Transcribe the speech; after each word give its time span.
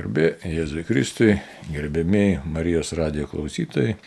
Garbė 0.00 0.30
Jėzui 0.48 0.80
Kristui, 0.88 1.34
gerbėmiai 1.68 2.38
Marijos 2.48 2.94
radijo 2.96 3.26
klausytojai. 3.28 3.98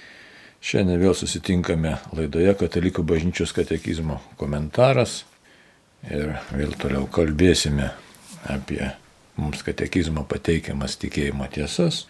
Šiandien 0.64 0.98
vėl 0.98 1.14
susitinkame 1.14 1.92
laidoje 2.18 2.56
Katalikų 2.58 3.04
bažnyčios 3.06 3.54
katekizmo 3.54 4.16
komentaras 4.40 5.20
ir 6.10 6.32
vėl 6.50 6.74
toliau 6.82 7.06
kalbėsime 7.14 7.92
apie 8.50 8.80
mums 9.38 9.62
katekizmo 9.68 10.24
pateikiamas 10.32 10.98
tikėjimo 11.04 11.46
tiesas. 11.54 12.08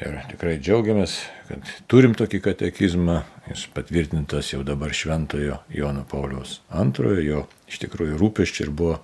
Ir 0.00 0.16
tikrai 0.30 0.56
džiaugiamės, 0.62 1.18
kad 1.50 1.76
turim 1.92 2.16
tokį 2.16 2.40
katekizmą, 2.48 3.20
jis 3.50 3.66
patvirtintas 3.76 4.54
jau 4.54 4.64
dabar 4.64 4.96
šventojo 4.96 5.60
Jono 5.76 6.08
Pauliaus 6.08 6.62
antrojo, 6.72 7.20
jo 7.20 7.46
iš 7.68 7.84
tikrųjų 7.84 8.16
rūpeščiai 8.22 8.70
ir 8.70 8.72
buvo 8.72 9.02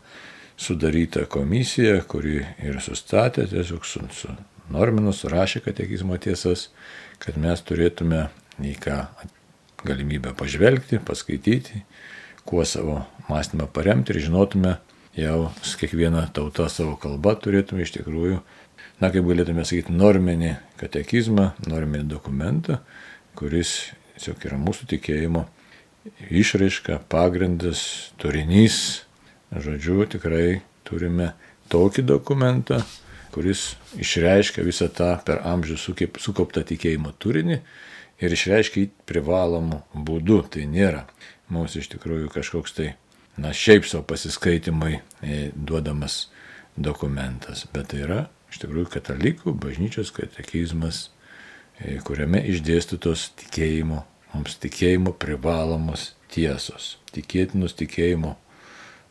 sudaryta 0.61 1.25
komisija, 1.31 2.03
kuri 2.05 2.43
ir 2.65 2.81
sustatė 2.85 3.47
tiesiog 3.49 3.87
su, 3.89 4.03
su 4.13 4.33
norminu, 4.73 5.13
surašė 5.17 5.63
katekizmo 5.65 6.19
tiesas, 6.21 6.69
kad 7.23 7.39
mes 7.41 7.63
turėtume 7.65 8.27
į 8.61 8.75
ką 8.83 8.99
galimybę 9.87 10.35
pažvelgti, 10.37 11.01
paskaityti, 11.07 11.83
kuo 12.45 12.65
savo 12.69 13.01
mąstymą 13.31 13.71
paremti 13.73 14.13
ir 14.13 14.21
žinotume 14.27 14.77
jau 15.17 15.51
kiekviena 15.81 16.27
tauta 16.37 16.69
savo 16.69 16.97
kalba 17.01 17.35
turėtume 17.41 17.87
iš 17.87 17.95
tikrųjų, 17.97 18.41
na 19.01 19.11
kaip 19.13 19.27
galėtume 19.27 19.65
sakyti, 19.65 19.97
norminį 19.97 20.55
katekizmą, 20.81 21.55
norminį 21.69 22.05
dokumentą, 22.11 22.83
kuris 23.39 23.95
tiesiog 24.17 24.45
yra 24.51 24.61
mūsų 24.61 24.91
tikėjimo 24.93 25.47
išraiška, 26.29 27.01
pagrindas, 27.13 28.13
turinys, 28.21 29.07
Žodžiu, 29.51 30.05
tikrai 30.07 30.61
turime 30.87 31.33
tokį 31.71 32.05
dokumentą, 32.07 32.81
kuris 33.35 33.75
išreiškia 33.99 34.63
visą 34.67 34.87
tą 34.95 35.13
per 35.27 35.43
amžių 35.47 35.79
sukauptą 36.19 36.63
tikėjimo 36.67 37.13
turinį 37.23 37.59
ir 38.23 38.35
išreiškia 38.37 38.85
jį 38.85 38.91
privalomų 39.11 39.81
būdų. 40.07 40.41
Tai 40.55 40.67
nėra 40.71 41.07
mums 41.51 41.77
iš 41.79 41.91
tikrųjų 41.95 42.31
kažkoks 42.35 42.77
tai, 42.77 42.93
na, 43.41 43.55
šiaip 43.55 43.87
savo 43.89 44.05
pasiskaitimai 44.11 44.99
e, 44.99 45.41
duodamas 45.55 46.29
dokumentas, 46.77 47.67
bet 47.75 47.91
tai 47.93 48.05
yra 48.07 48.21
iš 48.51 48.63
tikrųjų 48.63 48.91
katalikų 48.95 49.55
bažnyčios 49.63 50.13
katekizmas, 50.15 51.09
e, 51.79 51.99
kuriame 52.07 52.43
išdėstytos 52.53 53.31
tikėjimo, 53.45 54.05
mums 54.35 54.59
tikėjimo 54.63 55.15
privalomos 55.19 56.13
tiesos, 56.31 56.97
tikėtinus 57.15 57.75
tikėjimo 57.79 58.37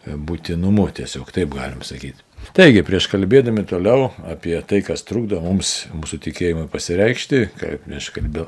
būtinumu, 0.07 0.87
tiesiog 0.95 1.31
taip 1.35 1.53
galim 1.55 1.83
sakyti. 1.85 2.23
Taigi, 2.55 2.81
prieš 2.87 3.09
kalbėdami 3.11 3.65
toliau 3.67 4.07
apie 4.31 4.55
tai, 4.65 4.79
kas 4.85 5.03
trukdo 5.05 5.41
mums 5.43 5.89
mūsų 5.91 6.21
tikėjimui 6.23 6.69
pasireikšti, 6.71 7.41
prieš 7.83 8.07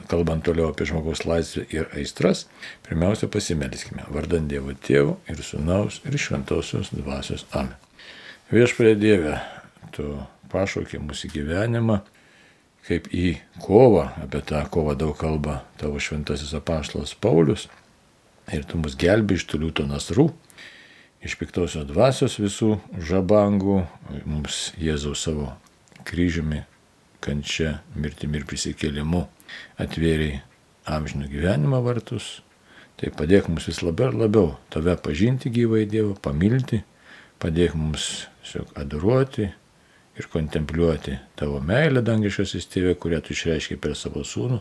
kalbant 0.10 0.46
toliau 0.48 0.70
apie 0.72 0.88
žmogaus 0.90 1.26
laisvę 1.28 1.66
ir 1.76 1.92
aistras, 2.00 2.46
pirmiausia 2.88 3.28
pasimelskime 3.32 4.08
vardant 4.10 4.48
Dievo 4.50 4.74
Tėvų 4.74 5.18
ir 5.30 5.44
Sūnaus 5.46 6.00
ir 6.08 6.18
Šventosios 6.18 6.94
Dvasios 6.96 7.46
Amen. 7.52 7.76
Viešpėlė 8.52 8.96
Dieve, 9.00 9.36
tu 9.96 10.16
pašaukė 10.52 11.04
mūsų 11.04 11.30
gyvenimą 11.36 12.00
kaip 12.88 13.12
į 13.14 13.36
kovą, 13.62 14.08
apie 14.24 14.42
tą 14.48 14.64
kovą 14.72 14.96
daug 14.98 15.14
kalba 15.20 15.62
tavo 15.80 16.00
šventasis 16.02 16.56
apaštalas 16.58 17.14
Paulius, 17.14 17.68
ir 18.52 18.66
tu 18.68 18.80
mus 18.82 18.98
gelbi 19.00 19.38
iš 19.38 19.46
tų 19.52 19.66
liūto 19.66 19.86
nasrų 19.88 20.32
iš 21.22 21.38
piktosios 21.38 21.86
dvasios 21.90 22.40
visų 22.42 22.76
žabangų, 23.10 23.82
mums 24.26 24.72
Jėzaus 24.82 25.26
savo 25.28 25.52
kryžiumi, 26.08 26.64
kančia, 27.22 27.80
mirtimi 27.96 28.40
ir 28.42 28.48
prisikėlimu 28.50 29.26
atvėrė 29.82 30.42
amžinų 30.90 31.30
gyvenimo 31.30 31.82
vartus. 31.86 32.40
Tai 32.98 33.10
padėk 33.18 33.48
mums 33.50 33.68
vis 33.70 33.82
labiau 33.82 34.12
ir 34.12 34.18
labiau 34.18 34.50
tave 34.74 34.94
pažinti 34.98 35.50
gyvai 35.54 35.88
Dievą, 35.90 36.16
pamilti, 36.22 36.82
padėk 37.42 37.74
mums 37.78 38.28
tiesiog 38.42 38.74
adoruoti 38.78 39.48
ir 40.18 40.28
kontempliuoti 40.30 41.18
tavo 41.40 41.62
meilę 41.64 42.04
dangiškas 42.06 42.56
įstėvė, 42.60 42.98
kurią 43.00 43.22
tu 43.26 43.34
išreiškiai 43.34 43.80
per 43.82 43.96
savo 43.98 44.26
sūnų 44.28 44.60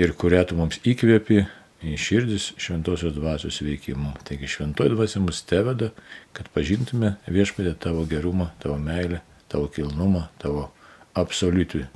ir 0.00 0.14
kurią 0.18 0.44
tu 0.48 0.58
mums 0.58 0.80
įkvėpi 0.86 1.44
į 1.84 1.96
širdis 1.96 2.50
šventosios 2.60 3.14
dvasios 3.16 3.60
veikimu. 3.64 4.12
Taigi 4.28 4.50
šventoji 4.50 4.92
dvasia 4.92 5.22
mus 5.24 5.42
teveda, 5.48 5.90
kad 6.36 6.48
pažintume 6.54 7.14
viešpatę 7.28 7.74
tavo 7.80 8.04
gerumą, 8.08 8.50
tavo 8.62 8.76
meilę, 8.78 9.22
tavo 9.48 9.70
kilnumą, 9.72 10.26
tavo 10.42 10.68
absoliutų 11.18 11.86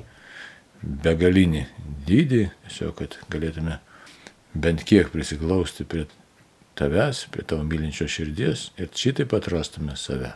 begalinį 1.05 1.65
dydį, 2.09 2.45
tiesiog, 2.67 2.95
kad 3.01 3.19
galėtume 3.33 3.79
bent 4.55 4.85
kiek 4.87 5.11
prisiglausti 5.13 5.87
prie 5.89 6.07
tavęs, 6.79 7.27
prie 7.33 7.45
tavo 7.47 7.65
mylinčios 7.67 8.13
širdies 8.13 8.71
ir 8.81 8.91
šitaip 8.95 9.35
atrastume 9.37 9.97
save. 10.01 10.35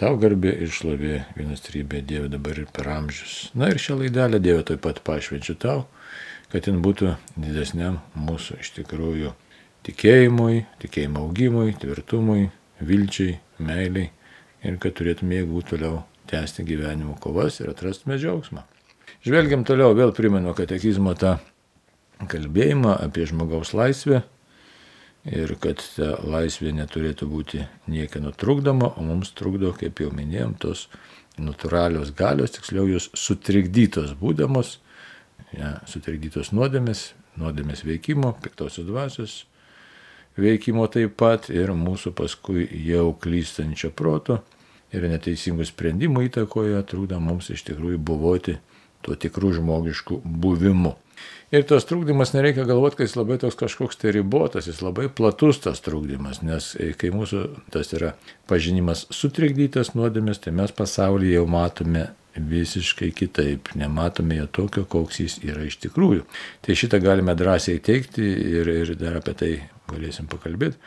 Tau 0.00 0.16
garbė 0.16 0.54
ir 0.64 0.70
šlovė 0.72 1.16
vienas 1.36 1.60
trybė 1.66 2.00
Dieve 2.06 2.30
dabar 2.32 2.56
ir 2.56 2.70
per 2.72 2.88
amžius. 2.88 3.50
Na 3.54 3.68
ir 3.68 3.80
šią 3.82 3.98
laidelę 4.00 4.40
Dieve 4.40 4.62
taip 4.64 4.80
pat 4.86 5.02
pašvenčiu 5.04 5.58
tau 5.60 5.82
kad 6.50 6.66
jin 6.66 6.80
būtų 6.84 7.14
didesniam 7.36 8.00
mūsų 8.18 8.60
iš 8.64 8.72
tikrųjų 8.80 9.34
tikėjimui, 9.86 10.64
tikėjimo 10.82 11.24
augimui, 11.26 11.74
tvirtumui, 11.80 12.48
vilčiai, 12.80 13.38
meiliai 13.58 14.10
ir 14.66 14.80
kad 14.82 14.96
turėtume 14.98 15.40
jėgų 15.40 15.62
toliau 15.70 16.02
tęsti 16.30 16.64
gyvenimo 16.66 17.16
kovas 17.22 17.60
ir 17.60 17.70
atrastume 17.72 18.18
džiaugsmą. 18.20 18.64
Žvelgiam 19.24 19.64
toliau, 19.68 19.94
vėl 19.96 20.12
primenu 20.16 20.52
katekizmo 20.56 21.14
tą 21.18 21.38
kalbėjimą 22.30 22.98
apie 23.04 23.26
žmogaus 23.28 23.72
laisvę 23.76 24.22
ir 25.28 25.54
kad 25.60 25.82
ta 25.96 26.14
laisvė 26.24 26.72
neturėtų 26.76 27.28
būti 27.28 27.64
niekieno 27.92 28.32
trukdoma, 28.36 28.92
o 28.96 29.04
mums 29.04 29.32
trukdo, 29.36 29.72
kaip 29.76 30.00
jau 30.00 30.12
minėjom, 30.14 30.54
tos 30.60 30.86
natūralios 31.40 32.14
galios, 32.16 32.54
tiksliau 32.56 32.86
jos 32.88 33.10
sutrikdytos 33.16 34.14
būdamos 34.20 34.78
ja, 35.56 35.76
sutrikdytos 35.90 36.52
nuodėmės, 36.56 37.10
nuodėmės 37.40 37.84
veikimo, 37.86 38.34
piktosios 38.42 38.88
dvasios 38.88 39.38
veikimo 40.40 40.86
taip 40.92 41.16
pat 41.20 41.50
ir 41.52 41.72
mūsų 41.76 42.14
paskui 42.16 42.66
jau 42.86 43.10
klystančio 43.20 43.90
proto 43.96 44.40
ir 44.94 45.06
neteisingų 45.10 45.66
sprendimų 45.68 46.26
įtakoje 46.28 46.80
trūda 46.90 47.20
mums 47.22 47.50
iš 47.54 47.64
tikrųjų 47.68 47.98
buvoti 47.98 48.58
tuo 49.04 49.16
tikrų 49.16 49.54
žmogiškų 49.60 50.20
buvimu. 50.24 50.96
Ir 51.50 51.64
tas 51.66 51.84
trūkdymas 51.88 52.30
nereikia 52.32 52.62
galvoti, 52.68 53.00
kad 53.00 53.08
jis 53.08 53.16
labai 53.18 53.36
toks 53.42 53.56
kažkoks 53.58 53.98
tai 54.00 54.12
ribotas, 54.14 54.68
jis 54.70 54.80
labai 54.84 55.08
platus 55.10 55.58
tas 55.64 55.82
trūkdymas, 55.82 56.44
nes 56.46 56.70
kai 57.00 57.10
mūsų 57.12 57.42
tas 57.74 57.90
yra 57.96 58.12
pažinimas 58.48 59.06
sutrikdytas 59.14 59.92
nuodėmės, 59.96 60.40
tai 60.44 60.54
mes 60.56 60.72
pasaulyje 60.76 61.40
jau 61.40 61.48
matome 61.50 62.06
visiškai 62.36 63.10
kitaip, 63.16 63.72
nematome 63.78 64.38
jo 64.38 64.46
tokio, 64.46 64.84
koks 64.84 65.20
jis 65.20 65.38
yra 65.46 65.64
iš 65.66 65.80
tikrųjų. 65.82 66.24
Tai 66.62 66.76
šitą 66.78 67.00
galime 67.02 67.34
drąsiai 67.38 67.82
teikti 67.82 68.26
ir, 68.60 68.70
ir 68.70 68.94
dar 69.00 69.18
apie 69.20 69.34
tai 69.34 69.52
galėsim 69.90 70.30
pakalbėti. 70.30 70.78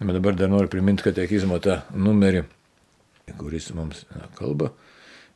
Bet 0.00 0.16
dabar 0.16 0.36
dar 0.36 0.48
noriu 0.52 0.70
priminti 0.72 1.04
katekizmo 1.04 1.58
tą 1.60 1.82
numerį, 1.92 2.46
kuris 3.40 3.68
mums 3.76 4.06
na, 4.14 4.28
kalba 4.38 4.70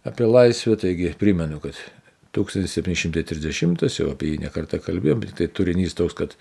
apie 0.05 0.29
laisvę, 0.29 0.77
taigi 0.81 1.13
primenu, 1.21 1.61
kad 1.61 1.79
1730, 2.37 3.85
jau 3.99 4.11
apie 4.13 4.35
jį 4.35 4.45
nekartą 4.45 4.81
kalbėjom, 4.85 5.23
bet 5.23 5.37
tai 5.39 5.49
turinys 5.49 5.97
toks, 5.97 6.17
kad 6.19 6.37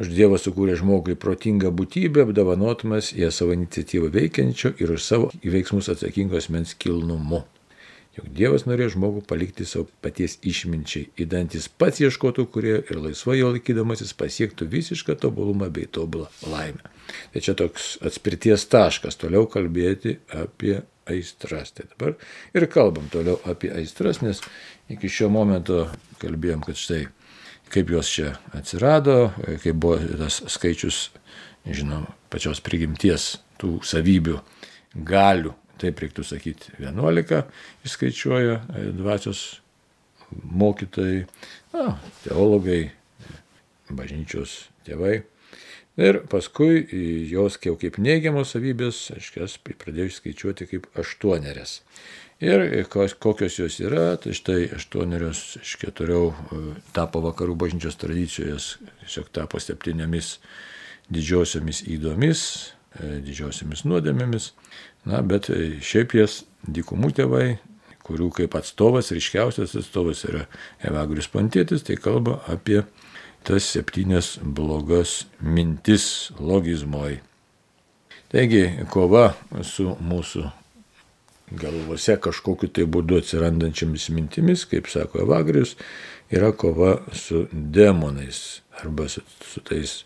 už 0.00 0.10
Dievą 0.10 0.40
sukūrė 0.42 0.74
žmogui 0.80 1.14
protingą 1.20 1.70
būtybę, 1.70 2.26
apdovanotumas 2.26 3.12
ją 3.14 3.30
savo 3.32 3.54
iniciatyvą 3.54 4.10
veikiančio 4.14 4.74
ir 4.82 4.94
už 4.96 5.04
savo 5.04 5.30
veiksmus 5.44 5.88
atsakingos 5.92 6.50
mens 6.50 6.74
kilnumu. 6.74 7.44
Juk 8.14 8.28
Dievas 8.30 8.62
norėjo 8.68 8.92
žmogų 8.94 9.24
palikti 9.26 9.64
savo 9.66 9.88
paties 10.04 10.36
išminčiai, 10.46 11.08
įdantis 11.24 11.66
pats 11.66 11.98
ieškotų 12.04 12.44
kurie 12.54 12.76
ir 12.78 13.00
laisvai 13.02 13.40
jo 13.40 13.48
laikydamasis 13.50 14.14
pasiektų 14.18 14.68
visišką 14.70 15.16
tobulumą 15.18 15.66
bei 15.74 15.88
tobulą 15.90 16.28
laimę. 16.46 16.92
Tai 17.34 17.42
čia 17.42 17.56
toks 17.58 17.96
atspirties 18.06 18.68
taškas 18.70 19.18
toliau 19.18 19.48
kalbėti 19.50 20.20
apie 20.30 20.78
aistras. 21.10 21.74
Tai 21.74 21.88
dabar 21.90 22.14
ir 22.54 22.68
kalbam 22.70 23.10
toliau 23.10 23.40
apie 23.50 23.72
aistras, 23.74 24.22
nes 24.22 24.44
iki 24.94 25.10
šio 25.10 25.32
momento 25.34 25.88
kalbėjom, 26.22 26.62
kad 26.68 26.78
štai 26.78 27.02
kaip 27.74 27.90
jos 27.90 28.12
čia 28.14 28.36
atsirado, 28.54 29.32
kaip 29.64 29.74
buvo 29.74 29.98
tas 30.20 30.38
skaičius, 30.54 31.08
žinom, 31.66 32.06
pačios 32.30 32.62
prigimties 32.62 33.32
tų 33.58 33.80
savybių, 33.82 34.38
galių 34.94 35.54
taip 35.82 36.00
reiktų 36.02 36.24
sakyti, 36.26 36.74
11 36.82 37.44
įskaičiuoja 37.86 38.58
e, 38.60 38.86
dvasios 38.96 39.44
mokytojai, 40.34 41.24
na, 41.74 41.94
teologai, 42.24 42.82
bažnyčios 43.90 44.64
tėvai. 44.86 45.22
Ir 45.94 46.24
paskui 46.26 46.82
jos 47.30 47.56
jau 47.62 47.76
kaip 47.78 48.00
neigiamos 48.02 48.50
savybės, 48.56 49.12
aš 49.14 49.30
jas 49.36 49.54
pradėjau 49.62 50.10
skaičiuoti 50.16 50.66
kaip 50.72 50.88
aštuonerias. 50.98 51.82
Ir 52.42 52.64
kokios 53.22 53.60
jos 53.60 53.78
yra, 53.78 54.16
tai 54.18 54.34
štai 54.34 54.72
aštuonerios 54.74 55.60
iš 55.60 55.76
keturių 55.84 56.22
tapo 56.96 57.22
vakarų 57.22 57.54
bažnyčios 57.62 58.00
tradicijos, 58.00 58.72
tiesiog 59.04 59.30
tapo 59.38 59.62
septynėmis 59.62 60.38
didžiosiomis 61.14 61.84
įdomis, 61.94 62.42
e, 62.98 63.20
didžiosiomis 63.22 63.84
nuodėmėmis. 63.86 64.50
Na, 65.04 65.20
bet 65.22 65.50
e, 65.52 65.76
šiaip 65.84 66.14
jas 66.16 66.42
dykumų 66.64 67.12
tėvai, 67.18 67.46
kurių 68.04 68.30
kaip 68.38 68.56
atstovas, 68.56 69.12
ryškiausias 69.12 69.76
atstovas 69.80 70.24
yra 70.28 70.46
Evagrius 70.84 71.28
Pontėtis, 71.32 71.84
tai 71.84 71.96
kalba 72.00 72.38
apie 72.52 72.82
tas 73.44 73.68
septynias 73.74 74.38
blogas 74.40 75.24
mintis 75.40 76.32
logizmoj. 76.40 77.20
Taigi 78.32 78.64
kova 78.90 79.34
su 79.62 79.92
mūsų 80.00 80.48
galvose 81.54 82.16
kažkokiu 82.24 82.70
tai 82.72 82.86
būdu 82.88 83.20
atsirandančiamis 83.20 84.08
mintimis, 84.16 84.64
kaip 84.68 84.88
sako 84.90 85.22
Evagrius, 85.26 85.76
yra 86.32 86.50
kova 86.56 86.96
su 87.12 87.44
demonais 87.52 88.62
arba 88.80 89.08
su, 89.12 89.22
su 89.44 89.60
tais 89.60 90.00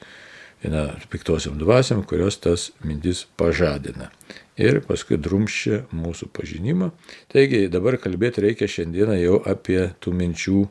na, 0.63 0.89
piktosiam 1.11 1.59
dvasiam, 1.59 2.03
kurios 2.03 2.41
tas 2.43 2.71
mintis 2.83 3.25
pažadina. 3.39 4.11
Ir 4.59 4.81
paskui 4.83 5.21
drumščia 5.23 5.85
mūsų 5.95 6.33
pažinimą. 6.35 6.91
Taigi 7.31 7.69
dabar 7.71 7.95
kalbėti 8.03 8.43
reikia 8.43 8.67
šiandieną 8.71 9.19
jau 9.21 9.37
apie 9.47 9.79
tų 10.03 10.15
minčių 10.19 10.63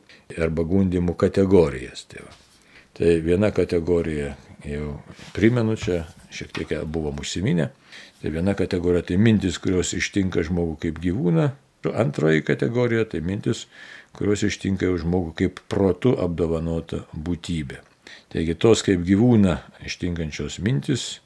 arba 0.43 0.65
gundimų 0.67 1.15
kategorijas. 1.15 2.03
Tai, 2.11 2.25
va. 2.25 2.33
tai 2.99 3.13
viena 3.23 3.53
kategorija 3.55 4.33
jau 4.67 4.97
primenu 5.35 5.77
čia, 5.79 6.01
šiek 6.35 6.51
tiek 6.57 6.73
buvom 6.83 7.23
užsiminę. 7.23 7.69
Tai 8.21 8.33
viena 8.33 8.57
kategorija 8.57 9.05
tai 9.07 9.19
mintis, 9.21 9.59
kurios 9.61 9.93
ištinka 9.95 10.43
žmogų 10.43 10.75
kaip 10.87 10.99
gyvūną. 11.03 11.47
Antroji 11.87 12.43
kategorija 12.43 13.05
tai 13.07 13.21
mintis, 13.23 13.67
kurios 14.17 14.43
ištinka 14.43 14.89
jau 14.89 14.97
žmogų 14.99 15.35
kaip 15.37 15.61
protu 15.71 16.15
apdovanota 16.19 17.05
būtybė. 17.13 17.79
Taigi 18.33 18.57
tos 18.59 18.83
kaip 18.83 19.05
gyvūna 19.07 19.61
ištinkančios 19.87 20.59
mintis, 20.65 21.21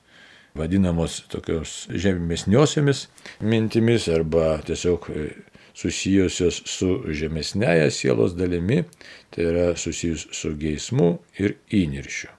vadinamos 0.58 1.22
tokios 1.32 1.88
žemesniosiomis 1.92 3.08
mintimis 3.40 4.10
arba 4.12 4.58
tiesiog 4.68 5.08
e, 5.14 5.30
susijusios 5.74 6.62
su 6.68 6.98
žemesnėje 7.08 7.88
sielos 7.96 8.36
dalimi, 8.36 8.84
tai 9.32 9.48
yra 9.48 9.72
susijus 9.80 10.28
su 10.36 10.54
geismu 10.60 11.16
ir 11.40 11.58
įniršiu. 11.72 12.36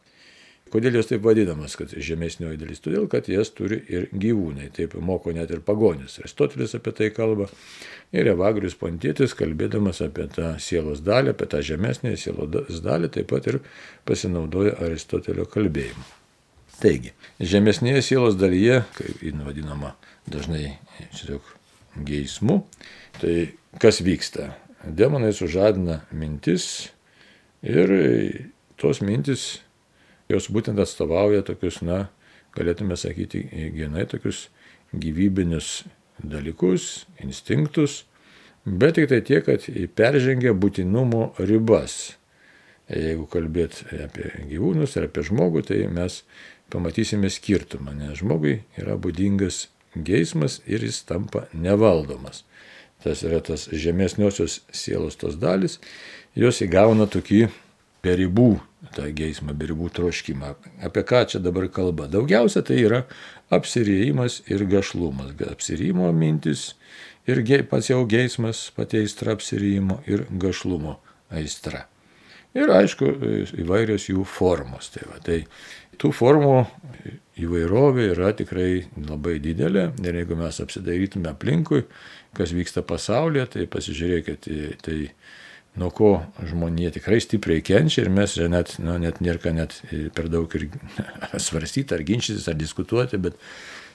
Kodėl 0.72 0.96
jos 0.96 1.10
taip 1.10 1.20
vadinamas, 1.26 1.74
kad 1.76 1.90
žemesnioji 1.92 2.56
dalis? 2.56 2.80
Todėl, 2.80 3.04
kad 3.12 3.26
jas 3.28 3.50
turi 3.52 3.76
ir 3.92 4.06
gyvūnai. 4.08 4.70
Taip 4.72 4.94
moko 5.04 5.34
net 5.36 5.52
ir 5.52 5.60
pagonis. 5.66 6.16
Aristotelis 6.22 6.72
apie 6.78 6.94
tai 6.96 7.10
kalba. 7.12 7.50
Ir 8.16 8.30
Evagrius 8.32 8.78
Pontėtis, 8.80 9.36
kalbėdamas 9.36 10.00
apie 10.04 10.30
tą 10.32 10.54
sielos 10.64 11.04
dalį, 11.04 11.34
apie 11.36 11.50
tą 11.52 11.60
žemesnę 11.68 12.14
sielos 12.16 12.80
dalį, 12.88 13.12
taip 13.12 13.28
pat 13.34 13.52
ir 13.52 13.60
pasinaudoja 14.08 14.78
Aristotelio 14.88 15.44
kalbėjimu. 15.52 16.21
Taigi, 16.80 17.12
žemesnėje 17.38 18.02
sielos 18.02 18.38
dalyje, 18.40 18.82
kaip 18.96 19.22
jin 19.22 19.42
vadinama 19.46 19.92
dažnai 20.30 20.78
tiesiog 21.12 21.52
geismu, 22.08 22.62
tai 23.20 23.52
kas 23.82 24.00
vyksta? 24.02 24.52
Demonai 24.82 25.30
sužadina 25.36 26.00
mintis 26.10 26.90
ir 27.62 27.92
tos 28.80 29.02
mintis 29.04 29.60
jos 30.32 30.48
būtent 30.52 30.80
atstovauja 30.82 31.44
tokius, 31.46 31.80
na, 31.86 32.06
galėtume 32.56 32.96
sakyti, 32.98 33.44
genai 33.76 34.06
tokius 34.10 34.46
gyvybinius 34.92 35.82
dalykus, 36.22 37.04
instinktus, 37.22 38.02
bet 38.64 38.96
tik 38.98 39.10
tai 39.10 39.20
tiek, 39.26 39.44
kad 39.46 39.66
peržengia 39.96 40.54
būtinumo 40.54 41.32
ribas. 41.42 42.16
Jeigu 42.92 43.24
kalbėt 43.30 43.84
apie 43.94 44.28
gyvūnus 44.50 44.98
ar 44.98 45.06
apie 45.08 45.24
žmogų, 45.24 45.62
tai 45.70 45.78
mes 45.88 46.22
pamatysime 46.72 47.30
skirtumą, 47.30 47.94
nes 47.96 48.18
žmogui 48.22 48.62
yra 48.80 48.96
būdingas 49.00 49.66
geismas 49.94 50.60
ir 50.66 50.84
jis 50.86 51.02
tampa 51.08 51.46
nevaldomas. 51.52 52.44
Tas 53.02 53.24
yra 53.26 53.40
tas 53.42 53.66
žemesniosios 53.68 54.60
sielos 54.72 55.18
tos 55.18 55.36
dalis, 55.36 55.80
jos 56.38 56.62
įgauna 56.64 57.08
tokį 57.10 57.48
beribų 58.02 58.50
tą 58.96 59.06
geismą, 59.14 59.54
beribų 59.58 59.90
troškimą. 59.94 60.54
Apie 60.82 61.04
ką 61.06 61.22
čia 61.30 61.42
dabar 61.42 61.68
kalba? 61.70 62.08
Daugiausia 62.10 62.64
tai 62.66 62.80
yra 62.82 63.04
apsirėjimas 63.54 64.42
ir 64.50 64.64
gašlumas. 64.70 65.34
Apsirėjimo 65.52 66.10
mintis 66.16 66.72
ir 67.26 67.42
pats 67.70 67.90
jau 67.90 68.02
geismas, 68.06 68.70
pati 68.74 69.02
aistra 69.02 69.36
apsirėjimo 69.36 70.02
ir 70.06 70.26
gašlumo 70.30 70.98
aistra. 71.30 71.86
Ir 72.52 72.68
aišku, 72.68 73.06
įvairios 73.62 74.10
jų 74.10 74.26
formos. 74.28 74.90
Tai, 74.92 75.06
va, 75.08 75.20
tai 75.24 75.38
tų 76.00 76.12
formų 76.16 76.56
įvairovė 77.42 78.10
yra 78.12 78.32
tikrai 78.36 78.84
labai 78.96 79.38
didelė 79.42 79.90
ir 80.04 80.18
jeigu 80.20 80.36
mes 80.38 80.60
apsidairytume 80.62 81.30
aplinkui, 81.32 81.86
kas 82.36 82.52
vyksta 82.54 82.84
pasaulyje, 82.86 83.46
tai 83.54 83.68
pasižiūrėkite, 83.72 84.58
tai 84.84 84.98
nuo 85.80 85.88
ko 85.94 86.10
žmonė 86.48 86.92
tikrai 86.98 87.20
stipriai 87.24 87.64
kenčia 87.64 88.04
ir 88.04 88.10
mes 88.12 88.36
net, 88.52 88.76
nu, 88.82 88.98
net 89.00 89.22
nėra 89.24 89.54
net 89.56 89.78
per 90.16 90.28
daug 90.32 90.52
ir 90.58 90.68
svarstyti, 91.46 91.96
ar 91.96 92.04
ginčytis, 92.08 92.48
ar 92.48 92.58
diskutuoti, 92.60 93.20
bet 93.22 93.38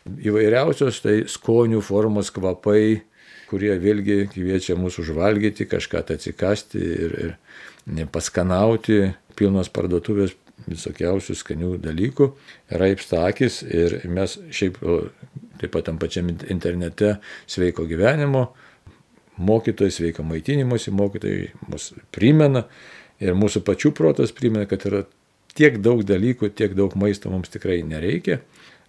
įvairiausios 0.08 1.04
tai 1.04 1.20
skonių 1.30 1.84
formos 1.86 2.32
kvapai, 2.34 3.04
kurie 3.48 3.76
vėlgi 3.80 4.26
kviečia 4.34 4.76
mūsų 4.80 5.06
užvalgyti, 5.06 5.70
kažką 5.70 6.02
tai 6.08 6.18
atsikasti 6.18 6.82
ir, 6.82 7.16
ir 7.88 8.10
paskanauti, 8.12 9.14
pilnos 9.38 9.70
parduotuvės 9.72 10.34
visokiausių 10.66 11.36
skanių 11.38 11.74
dalykų, 11.84 12.32
raipsta 12.82 13.26
akis 13.30 13.62
ir 13.64 14.00
mes 14.10 14.38
šiaip 14.50 14.80
taip 15.62 15.74
pat 15.74 15.88
tam 15.88 16.00
pačiam 16.02 16.30
internete 16.30 17.18
sveiko 17.50 17.86
gyvenimo 17.90 18.48
mokytojai, 19.38 19.94
sveika 19.94 20.26
maitinimuose 20.26 20.92
mokytojai 20.92 21.52
mus 21.70 21.92
primena 22.14 22.66
ir 23.22 23.38
mūsų 23.38 23.64
pačių 23.66 23.94
protas 23.98 24.34
primena, 24.36 24.66
kad 24.70 24.86
yra 24.90 25.06
tiek 25.58 25.80
daug 25.82 26.04
dalykų, 26.06 26.52
tiek 26.58 26.76
daug 26.78 26.94
maisto 27.00 27.32
mums 27.34 27.54
tikrai 27.54 27.80
nereikia, 27.86 28.42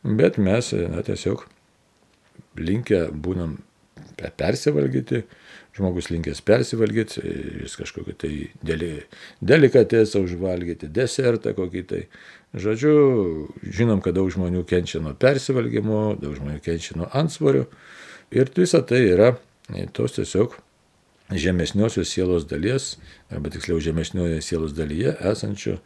bet 0.04 0.40
mes 0.40 0.72
na, 0.72 1.04
tiesiog 1.04 1.46
linkę 2.58 3.08
būnam 3.12 3.58
persivalgyti, 4.38 5.22
žmogus 5.78 6.10
linkęs 6.10 6.42
persivalgyti, 6.46 7.22
jis 7.62 7.76
kažkokį 7.78 8.14
tai 8.18 8.32
deli, 8.66 8.92
delikatesą 9.44 10.24
užvalgyti, 10.26 10.90
desertą 10.90 11.54
kokį 11.56 11.84
tai. 11.88 12.02
Žodžiu, 12.58 12.94
žinom, 13.76 14.00
kad 14.00 14.16
daug 14.16 14.30
žmonių 14.32 14.62
kenčia 14.68 15.02
nuo 15.04 15.12
persivalgymo, 15.20 16.16
daug 16.20 16.38
žmonių 16.38 16.62
kenčia 16.64 16.96
nuo 16.96 17.10
ansvario 17.12 17.66
ir 18.32 18.48
visa 18.56 18.80
tai 18.82 19.02
yra 19.10 19.34
tos 19.92 20.16
tiesiog 20.16 20.56
žemesniosios 21.28 22.08
sielos 22.08 22.46
dalies, 22.48 22.96
arba 23.28 23.52
tiksliau 23.52 23.80
žemesnioje 23.84 24.40
sielos 24.42 24.72
dalyje 24.72 25.12
esančio 25.30 25.76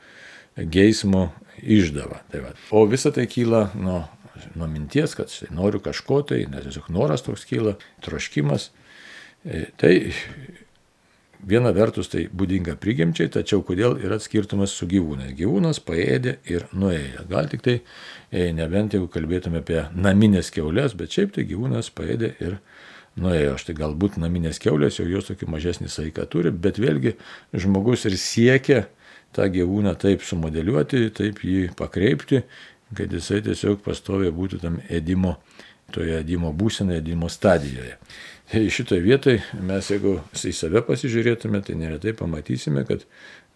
geismo 0.56 1.32
išdava. 1.62 2.22
Tai 2.30 2.44
va. 2.44 2.52
o 2.70 2.84
visa 2.86 3.10
tai 3.10 3.26
kyla 3.26 3.70
nuo, 3.74 4.04
nuo 4.54 4.68
minties, 4.70 5.16
kad 5.18 5.32
štai, 5.32 5.50
noriu 5.54 5.80
kažko 5.82 6.22
tai, 6.28 6.44
nes 6.50 6.66
tiesiog 6.66 6.90
noras 6.94 7.24
toks 7.26 7.46
kyla, 7.48 7.76
troškimas. 8.04 8.70
E, 9.44 9.64
tai 9.80 9.94
viena 11.42 11.72
vertus 11.74 12.10
tai 12.12 12.26
būdinga 12.30 12.76
prigimčiai, 12.80 13.30
tačiau 13.32 13.64
kodėl 13.66 13.98
yra 14.02 14.18
skirtumas 14.22 14.74
su 14.76 14.86
gyvūnais. 14.90 15.34
Gyvūnas 15.38 15.82
paėdė 15.82 16.36
ir 16.50 16.68
nuėjo. 16.76 17.26
Gal 17.30 17.50
tik 17.50 17.64
tai, 17.66 17.76
e, 18.30 18.50
nebent 18.54 18.94
jeigu 18.94 19.10
kalbėtume 19.12 19.62
apie 19.62 19.82
naminės 19.94 20.52
keulės, 20.54 20.96
bet 20.98 21.14
šiaip 21.14 21.34
tai 21.36 21.46
gyvūnas 21.50 21.90
paėdė 21.96 22.34
ir 22.42 22.58
nuėjo. 23.20 23.58
Štai 23.60 23.76
galbūt 23.76 24.18
naminės 24.22 24.62
keulės 24.62 25.00
jau 25.00 25.08
jos 25.10 25.28
tokį 25.30 25.50
mažesnį 25.52 25.90
saiką 25.92 26.26
turi, 26.30 26.54
bet 26.54 26.80
vėlgi 26.80 27.16
žmogus 27.52 28.06
ir 28.08 28.16
siekia 28.20 28.84
tą 29.32 29.48
gyvūną 29.48 29.94
taip 30.00 30.24
sumodeliuoti, 30.26 31.06
taip 31.16 31.40
jį 31.44 31.70
pakreipti, 31.76 32.42
kad 32.96 33.12
jisai 33.12 33.42
tiesiog 33.46 33.82
pastoviai 33.84 34.32
būtų 34.34 34.60
tam 34.62 34.78
edimo, 34.92 35.36
toje 35.92 36.20
edimo 36.20 36.52
būsenoje, 36.56 37.02
edimo 37.02 37.28
stadijoje. 37.32 37.96
Tai 38.52 38.62
šitoje 38.68 39.00
vietoje 39.04 39.42
mes, 39.64 39.88
jeigu 39.88 40.18
į 40.36 40.54
save 40.56 40.82
pasižiūrėtume, 40.84 41.62
tai 41.64 41.76
neretai 41.80 42.12
pamatysime, 42.16 42.84
kad 42.88 43.06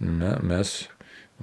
na, 0.00 0.36
mes 0.40 0.86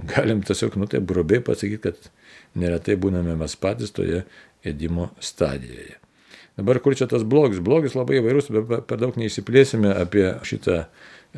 galim 0.09 0.41
tiesiog, 0.45 0.77
nu 0.81 0.87
tai 0.89 1.03
grubiai 1.05 1.43
pasakyti, 1.45 1.81
kad 1.83 2.09
neretai 2.57 2.97
būname 2.97 3.35
mes 3.37 3.55
patys 3.61 3.93
toje 3.93 4.23
edimo 4.65 5.11
stadijoje. 5.21 5.99
Dabar 6.57 6.77
kur 6.85 6.93
čia 6.97 7.07
tas 7.09 7.25
blogis? 7.25 7.61
Blogis 7.65 7.95
labai 7.97 8.19
įvairus, 8.19 8.51
bet 8.53 8.85
per 8.89 9.01
daug 9.01 9.15
neįsiplėsime 9.17 9.93
apie 9.97 10.27
šitą 10.45 10.83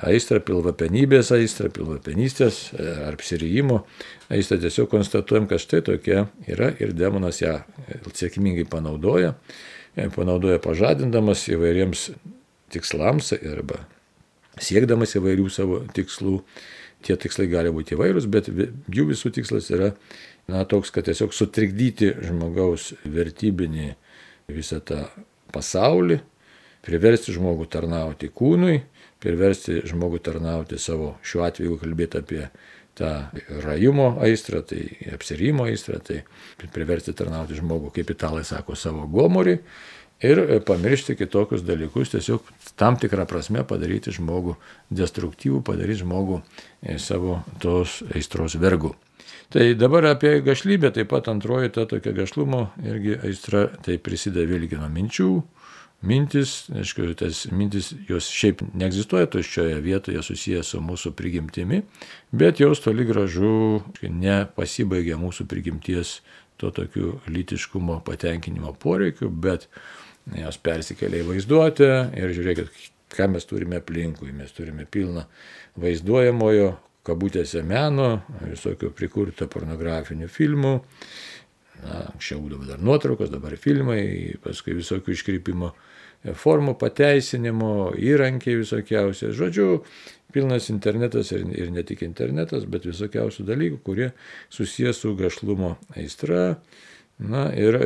aistrą, 0.04 0.42
pilvapenybės 0.44 1.32
aistrą, 1.36 1.70
pilvapenystės 1.74 2.60
e, 2.74 2.88
ar 3.08 3.16
apsirijimo 3.16 3.82
aistrą, 4.34 4.60
tiesiog 4.64 4.90
konstatuojam, 4.92 5.48
kad 5.52 5.64
štai 5.64 5.82
tokia 5.88 6.26
yra 6.52 6.74
ir 6.82 6.94
demonas 6.98 7.42
ją 7.44 7.62
sėkmingai 8.12 8.68
panaudoja, 8.70 9.36
panaudoja 10.16 10.60
pažadindamas 10.64 11.46
įvairiems 11.52 12.10
tikslams 12.74 13.32
arba 13.40 13.86
siekdamas 14.62 15.16
įvairių 15.20 15.50
savo 15.52 15.82
tikslų. 15.96 16.40
Tie 17.06 17.14
tikslai 17.22 17.46
gali 17.52 17.70
būti 17.70 17.94
įvairūs, 17.94 18.26
bet 18.32 18.48
jų 18.50 19.04
visų 19.12 19.30
tikslas 19.36 19.68
yra 19.70 19.92
na, 20.50 20.64
toks, 20.66 20.90
kad 20.94 21.06
tiesiog 21.06 21.36
sutrikdyti 21.36 22.16
žmogaus 22.26 22.94
vertybinį 23.04 23.92
visą 24.50 24.80
tą 24.82 25.04
pasaulį, 25.54 26.18
priversti 26.86 27.36
žmogų 27.36 27.68
tarnauti 27.70 28.32
kūnui, 28.34 28.80
priversti 29.26 29.82
žmogų 29.90 30.22
tarnauti 30.26 30.80
savo, 30.82 31.16
šiuo 31.26 31.44
atveju 31.48 31.80
kalbėti 31.82 32.22
apie 32.22 32.42
tą 32.96 33.12
rajumo 33.66 34.14
aistrą, 34.24 34.62
tai 34.64 34.86
apsirimo 35.14 35.68
aistrą, 35.68 36.00
tai 36.00 36.22
priversti 36.74 37.16
tarnauti 37.18 37.58
žmogų, 37.60 37.92
kaip 37.98 38.14
italai 38.16 38.46
sako, 38.48 38.78
savo 38.80 39.04
gomorį 39.12 39.58
ir 40.24 40.42
pamiršti 40.66 41.18
kitokius 41.20 41.66
dalykus, 41.66 42.14
tiesiog 42.14 42.46
tam 42.80 42.96
tikrą 43.00 43.26
prasme 43.28 43.66
padaryti 43.68 44.14
žmogų 44.16 44.56
destruktyvų, 44.96 45.60
padaryti 45.68 46.06
žmogų 46.06 46.40
e, 46.40 46.96
savo 47.02 47.42
tos 47.60 48.00
aistros 48.16 48.56
vergu. 48.62 48.94
Tai 49.52 49.68
dabar 49.78 50.08
apie 50.10 50.40
gašlybę, 50.46 50.90
taip 50.96 51.12
pat 51.12 51.28
antroji 51.30 51.74
ta 51.76 51.86
tokia 51.90 52.16
gašlumo 52.16 52.70
irgi 52.86 53.20
aistra, 53.28 53.68
tai 53.86 54.00
prisideda 54.02 54.48
vėlgi 54.50 54.80
nuo 54.80 54.90
minčių, 54.90 55.30
mintis, 56.08 56.56
aišku, 56.74 57.10
tas 57.20 57.46
mintis 57.52 57.92
jos 58.10 58.30
šiaip 58.32 58.64
neegzistuoja 58.78 59.30
tuščioje 59.32 59.82
vietoje 59.84 60.24
susijęs 60.26 60.74
su 60.74 60.82
mūsų 60.84 61.14
prigimtimi, 61.18 61.82
bet 62.32 62.62
jos 62.64 62.84
toli 62.84 63.06
gražu 63.08 63.84
nepasibaigia 64.02 65.20
mūsų 65.22 65.48
prigimties 65.52 66.20
to 66.62 66.72
tokiu 66.72 67.20
lytiškumo 67.28 68.00
patenkinimo 68.06 68.74
poreikiu, 68.80 69.30
bet 69.30 69.68
jos 70.36 70.58
persikelia 70.58 71.22
į 71.24 71.30
vaizduotę 71.34 71.92
ir 72.18 72.34
žiūrėkit, 72.36 72.72
ką 73.16 73.30
mes 73.32 73.46
turime 73.48 73.80
aplinkui. 73.82 74.32
Mes 74.36 74.52
turime 74.56 74.88
pilną 74.90 75.26
vaizduojamojo, 75.82 76.72
kabutėse 77.06 77.62
meno, 77.66 78.22
visokio 78.42 78.90
prikurto 78.96 79.48
pornografinių 79.52 80.30
filmų, 80.32 80.74
na, 81.84 82.00
anksčiau 82.14 82.40
būdavo 82.42 82.66
dar 82.70 82.82
nuotraukos, 82.82 83.30
dabar 83.34 83.58
filmai, 83.62 84.02
paskui 84.42 84.78
visokių 84.80 85.14
iškrypimo 85.14 85.74
formų 86.34 86.76
pateisinimo, 86.82 87.94
įrankiai 88.02 88.60
visokiausi. 88.62 89.32
Žodžiu, 89.36 89.68
pilnas 90.36 90.70
internetas 90.74 91.32
ir, 91.36 91.46
ir 91.56 91.72
ne 91.72 91.84
tik 91.88 92.04
internetas, 92.08 92.66
bet 92.70 92.88
visokiausių 92.90 93.46
dalykų, 93.48 93.82
kurie 93.86 94.12
susijęs 94.54 95.04
su 95.04 95.16
gašlumo 95.20 95.76
aistra. 95.96 96.56
Na 97.16 97.48
ir 97.56 97.78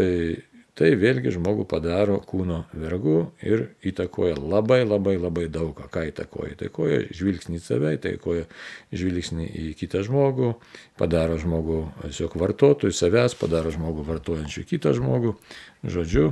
tai 0.80 0.94
vėlgi 0.96 1.34
žmogų 1.36 1.66
padaro 1.70 2.18
kūno 2.24 2.64
vergu 2.72 3.34
ir 3.44 3.66
įtakoja 3.86 4.38
labai 4.40 4.80
labai 4.86 5.18
labai 5.20 5.46
daug 5.52 5.74
ką. 5.76 5.90
Ką 5.92 6.06
įtakoja? 6.10 6.56
Įtakoja 6.56 7.00
žvilgsnį 7.14 7.60
į 7.60 7.64
save, 7.64 7.94
įtakoja 7.98 8.48
žvilgsnį 8.96 9.50
į 9.50 9.66
kitą 9.80 10.06
žmogų, 10.08 10.54
padaro 10.98 11.38
žmogų 11.42 11.82
tiesiog 12.06 12.38
vartotojų 12.40 12.96
savęs, 12.96 13.36
padaro 13.38 13.74
žmogų 13.76 14.08
vartojančių 14.08 14.66
kitą 14.72 14.96
žmogų. 14.98 15.36
Žodžiu, 15.84 16.32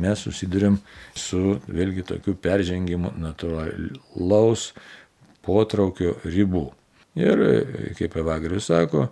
mes 0.00 0.24
susidurėm 0.26 0.78
su 1.18 1.58
vėlgi 1.66 2.04
tokiu 2.08 2.34
peržengimu 2.34 3.14
natūralaus 3.20 4.72
potraukio 5.44 6.16
ribų. 6.24 6.66
Ir, 7.14 7.42
kaip 7.98 8.16
Evagrius 8.18 8.70
sako, 8.72 9.08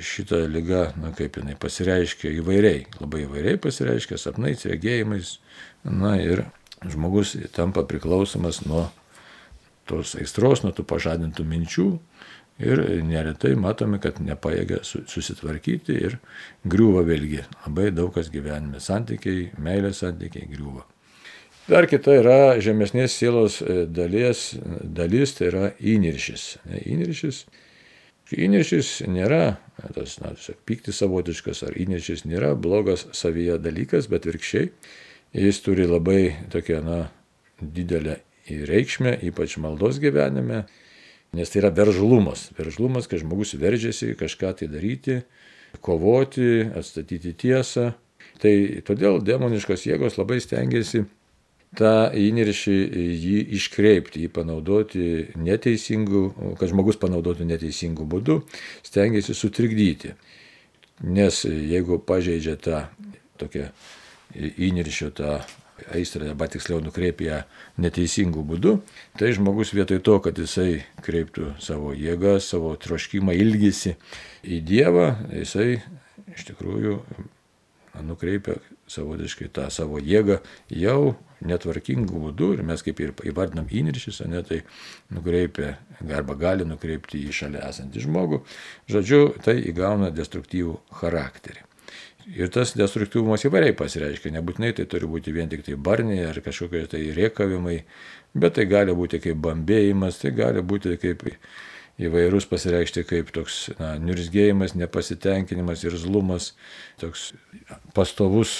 šita 0.00 0.44
lyga, 0.48 0.88
na 0.98 1.12
kaip 1.14 1.36
jinai 1.38 1.56
pasireiškia 1.60 2.32
įvairiai, 2.40 2.86
labai 3.02 3.24
įvairiai 3.26 3.60
pasireiškia 3.60 4.18
sapnais, 4.18 4.64
regėjimais, 4.66 5.38
na 5.84 6.16
ir 6.22 6.46
žmogus 6.88 7.34
tampa 7.54 7.84
priklausomas 7.86 8.62
nuo 8.64 8.88
tos 9.88 10.14
aistros, 10.18 10.64
nuo 10.64 10.72
tų 10.74 10.86
pažadintų 10.88 11.44
minčių 11.46 11.88
ir 12.62 12.82
neretai 13.06 13.54
matome, 13.58 14.00
kad 14.02 14.20
nepaėgia 14.22 14.80
susitvarkyti 14.84 15.98
ir 16.08 16.18
griūva 16.68 17.04
vėlgi. 17.06 17.42
Labai 17.66 17.90
daug 17.94 18.14
kas 18.14 18.30
gyvenime 18.32 18.82
santykiai, 18.82 19.50
meilės 19.58 20.04
santykiai 20.04 20.48
griūva. 20.50 20.84
Dar 21.64 21.88
kita 21.88 22.18
yra 22.20 22.38
žemesnės 22.60 23.14
sielos 23.16 23.62
e, 23.64 23.84
dalies, 23.88 24.50
dalis, 24.84 25.32
tai 25.38 25.48
yra 25.48 25.68
įniršis. 25.80 26.48
Įniršis 26.84 27.44
Įniršis 28.32 29.02
nėra, 29.04 29.58
tas, 29.92 30.14
na, 30.22 30.30
pyktis 30.64 30.96
savotiškas 31.02 31.60
ar 31.66 31.74
įniršis 31.76 32.24
nėra 32.24 32.54
blogas 32.56 33.04
savyje 33.12 33.58
dalykas, 33.60 34.08
bet 34.08 34.24
virkščiai 34.24 34.70
jis 35.36 35.60
turi 35.60 35.84
labai 35.84 36.32
tokią, 36.52 36.80
na, 36.86 36.98
didelę 37.60 38.16
reikšmę, 38.48 39.18
ypač 39.28 39.58
maldos 39.60 40.00
gyvenime, 40.00 40.64
nes 41.34 41.50
tai 41.50 41.62
yra 41.62 41.72
veržlumas. 41.74 42.48
Veržlumas, 42.58 43.08
kai 43.10 43.20
žmogus 43.22 43.54
veržiasi 43.58 44.14
kažką 44.18 44.54
tai 44.60 44.70
daryti, 44.70 45.20
kovoti, 45.84 46.70
atstatyti 46.74 47.34
tiesą. 47.38 47.92
Tai 48.42 48.54
todėl 48.86 49.20
demoniškos 49.22 49.86
jėgos 49.86 50.18
labai 50.18 50.40
stengiasi 50.42 51.04
tą 51.78 51.94
įniršį 52.14 52.76
jį 53.18 53.38
iškreipti, 53.58 54.24
jį 54.24 54.30
panaudoti 54.34 55.06
neteisingų, 55.38 56.22
kad 56.60 56.70
žmogus 56.70 56.98
panaudotų 57.02 57.46
neteisingų 57.48 58.06
būdų, 58.10 58.38
stengiasi 58.86 59.34
sutrikdyti. 59.36 60.14
Nes 61.02 61.42
jeigu 61.44 61.98
pažeidžia 61.98 62.54
tą 62.62 62.84
tokią 63.40 63.68
įniršio 64.38 65.10
tą 65.14 65.40
aistrą, 65.92 66.30
arba 66.32 66.48
tiksliau 66.50 66.80
nukreipia 66.84 67.42
neteisingų 67.80 68.44
būdų, 68.50 68.74
tai 69.20 69.32
žmogus 69.36 69.74
vietoj 69.76 70.00
to, 70.06 70.18
kad 70.24 70.38
jisai 70.40 70.84
kreiptų 71.04 71.54
savo 71.62 71.92
jėgą, 71.96 72.38
savo 72.40 72.74
troškimą, 72.80 73.34
ilgisi 73.36 73.96
į 74.44 74.60
Dievą, 74.64 75.08
jisai 75.34 75.82
iš 76.34 76.48
tikrųjų 76.50 76.98
nukreipia 78.04 78.58
savotiškai 78.90 79.48
tą 79.54 79.68
savo 79.72 80.00
jėgą 80.02 80.40
jau 80.72 81.14
netvarkingų 81.44 82.20
būdų 82.26 82.50
ir 82.56 82.64
mes 82.66 82.82
kaip 82.84 83.00
ir 83.04 83.12
įvardinam 83.28 83.68
įniršys, 83.68 84.22
ne, 84.30 84.40
tai 84.46 84.62
nukreipia 85.14 85.76
arba 86.16 86.36
gali 86.38 86.66
nukreipti 86.68 87.20
į 87.28 87.36
šalia 87.36 87.68
esantį 87.68 88.06
žmogų. 88.06 88.40
Žodžiu, 88.90 89.22
tai 89.44 89.58
įgauna 89.70 90.10
destruktyvų 90.14 90.78
charakterį. 91.00 91.64
Ir 92.32 92.48
tas 92.48 92.72
destruktyvumas 92.72 93.42
įvairiai 93.44 93.74
pasireiškia, 93.76 94.32
nebūtinai 94.38 94.72
tai 94.76 94.86
turi 94.88 95.08
būti 95.10 95.32
vien 95.34 95.50
tik 95.52 95.64
tai 95.66 95.76
barniai 95.76 96.24
ar 96.30 96.38
kažkokie 96.40 96.86
tai 96.88 97.02
riekavimai, 97.12 97.82
bet 98.32 98.56
tai 98.56 98.64
gali 98.70 98.94
būti 98.96 99.20
kaip 99.20 99.42
bambėjimas, 99.44 100.22
tai 100.22 100.32
gali 100.36 100.62
būti 100.64 100.96
kaip 101.02 101.26
įvairūs 102.00 102.48
pasireikšti 102.48 103.04
kaip 103.10 103.28
toks 103.34 103.58
na, 103.78 103.94
niurzgėjimas, 104.00 104.72
nepasitenkinimas 104.78 105.84
ir 105.84 105.98
zlumas, 106.00 106.54
toks 107.02 107.32
pastovus 107.94 108.56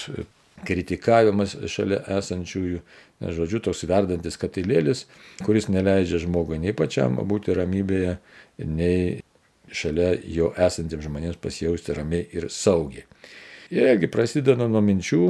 kritikavimas 0.68 1.56
šalia 1.70 2.02
esančiųjų, 2.18 2.82
na, 3.24 3.32
žodžiu, 3.32 3.62
toks 3.64 3.86
verdantis 3.88 4.36
katilėlis, 4.40 5.06
kuris 5.44 5.70
neleidžia 5.72 6.20
žmogui 6.22 6.60
nei 6.60 6.76
pačiam 6.76 7.16
būti 7.24 7.56
ramybėje, 7.56 8.18
nei 8.60 9.22
šalia 9.72 10.12
jo 10.28 10.52
esantiems 10.60 11.08
žmonėms 11.08 11.40
pasijausti 11.40 11.96
ramiai 11.96 12.28
ir 12.36 12.50
saugiai. 12.52 13.08
Irgi 13.72 14.10
prasideda 14.12 14.68
nuo 14.68 14.82
minčių, 14.84 15.22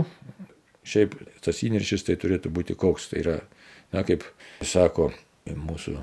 šiaip 0.85 1.15
tas 1.45 1.63
įniršis 1.67 2.07
tai 2.09 2.17
turėtų 2.21 2.51
būti 2.55 2.77
koks, 2.79 3.11
tai 3.13 3.23
yra, 3.23 3.37
na, 3.95 4.03
kaip 4.07 4.25
sako 4.65 5.13
mūsų 5.47 5.97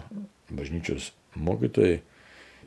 bažnyčios 0.56 1.12
mokytojai, 1.36 2.02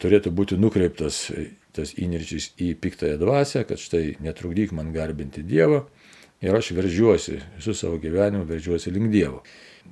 turėtų 0.02 0.32
būti 0.34 0.58
nukreiptas 0.60 1.28
tas 1.74 1.94
įniršys 1.98 2.52
į 2.62 2.74
piktąją 2.78 3.18
dvasę, 3.18 3.64
kad 3.66 3.80
štai 3.82 4.16
netrukdyk 4.22 4.74
man 4.76 4.92
garbinti 4.94 5.42
Dievą, 5.42 5.84
ir 6.44 6.56
aš 6.56 6.72
veržiuosi, 6.76 7.38
visų 7.58 7.74
savo 7.78 7.98
gyvenimą 8.02 8.44
veržiuosi 8.48 8.92
link 8.94 9.10
Dievo. 9.12 9.42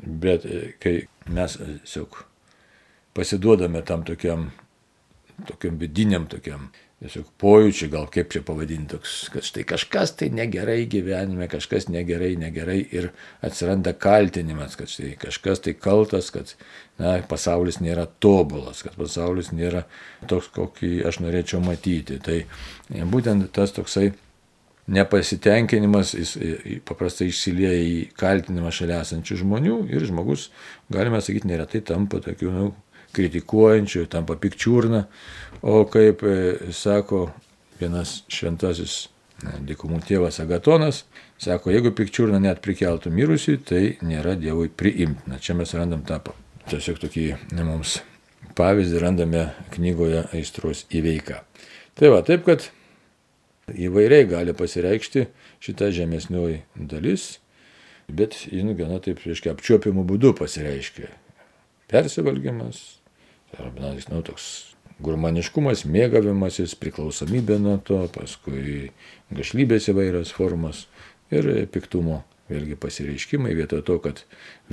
Bet 0.03 0.47
e, 0.47 0.75
kai 0.83 0.95
mes 1.33 1.57
e, 1.59 1.79
tiesiog 1.83 2.23
pasiduodame 3.17 3.83
tam 3.89 4.05
tokiam, 4.09 4.51
tokiam 5.49 5.79
vidiniam, 5.81 6.29
tokiam 6.31 6.71
tiesiog 7.03 7.29
pojūčiai, 7.43 7.91
gal 7.93 8.07
kaip 8.13 8.31
čia 8.33 8.43
pavadinti, 8.47 8.95
toks, 8.95 9.15
kad 9.35 9.47
štai 9.47 9.65
kažkas 9.69 10.15
tai 10.21 10.29
negerai 10.35 10.85
gyvenime, 10.91 11.49
kažkas 11.51 11.89
negerai, 11.91 12.33
negerai 12.39 12.79
ir 12.95 13.11
atsiranda 13.45 13.95
kaltinimas, 13.99 14.77
kad 14.79 14.91
štai 14.93 15.17
kažkas 15.21 15.65
tai 15.65 15.75
kaltas, 15.75 16.31
kad 16.35 16.55
na, 17.03 17.17
pasaulis 17.29 17.81
nėra 17.83 18.07
tobulas, 18.23 18.85
kad 18.87 18.95
pasaulis 18.99 19.51
nėra 19.57 19.85
toks, 20.31 20.53
kokį 20.55 21.01
aš 21.11 21.23
norėčiau 21.25 21.63
matyti. 21.65 22.21
Tai 22.23 22.39
būtent 23.11 23.51
tas 23.57 23.75
toksai 23.75 24.13
nepasitenkinimas 24.93 26.15
jis 26.17 26.37
paprastai 26.89 27.29
išsilieja 27.31 27.83
į 27.83 27.99
kaltinimą 28.19 28.73
šalia 28.75 29.03
esančių 29.03 29.43
žmonių 29.43 29.77
ir 29.95 30.07
žmogus, 30.09 30.49
galime 30.93 31.23
sakyti, 31.23 31.51
neretai 31.51 31.83
tampa 31.87 32.23
tokiu, 32.23 32.51
nu, 32.55 32.73
kritikuojančiu, 33.17 34.07
tampa 34.11 34.37
pikčiurna, 34.41 35.07
o 35.63 35.85
kaip 35.91 36.23
e, 36.27 36.37
sako 36.75 37.27
vienas 37.81 38.23
šventasis 38.33 39.07
dykumų 39.67 40.01
tėvas 40.07 40.39
Agatonas, 40.43 41.03
sako, 41.41 41.73
jeigu 41.75 41.93
pikčiurna 41.97 42.39
net 42.43 42.63
prikeltų 42.63 43.11
mirusiui, 43.15 43.59
tai 43.59 43.83
nėra 44.07 44.37
Dievui 44.39 44.71
priimtina. 44.71 45.41
Čia 45.43 45.57
mes 45.59 45.75
randam 45.75 46.05
tą 46.07 46.21
tiesiog 46.71 47.01
tokį 47.03 47.27
ne, 47.57 47.65
mums 47.67 47.99
pavyzdį, 48.59 49.01
randame 49.03 49.49
knygoje 49.75 50.27
aistros 50.37 50.87
įveika. 50.95 51.43
Tai 51.99 52.13
va, 52.15 52.23
taip 52.27 52.47
kad 52.47 52.69
įvairiai 53.73 54.29
gali 54.31 54.55
pasireikšti 54.57 55.27
šita 55.63 55.91
žemesnioji 55.95 56.63
dalis, 56.77 57.37
bet 58.13 58.37
jin 58.51 58.75
gana 58.79 59.01
taip, 59.03 59.23
reiškia, 59.27 59.55
apčiuopimų 59.57 60.07
būdu 60.09 60.35
pasireiškia. 60.39 61.11
Persivalgymas, 61.93 63.02
arba, 63.59 63.93
nu, 64.11 64.23
toks 64.27 64.49
gurmaniškumas, 65.03 65.85
mėgavimasis, 65.89 66.77
priklausomybė 66.79 67.59
nuo 67.63 67.79
to, 67.85 68.05
paskui 68.15 68.91
gašlybės 69.35 69.91
įvairios 69.93 70.33
formos 70.37 70.87
ir 71.33 71.49
piktumo 71.73 72.23
vėlgi 72.53 72.77
pasireiškimai 72.81 73.55
vietoj 73.57 73.83
to, 73.87 73.99
kad 74.05 74.23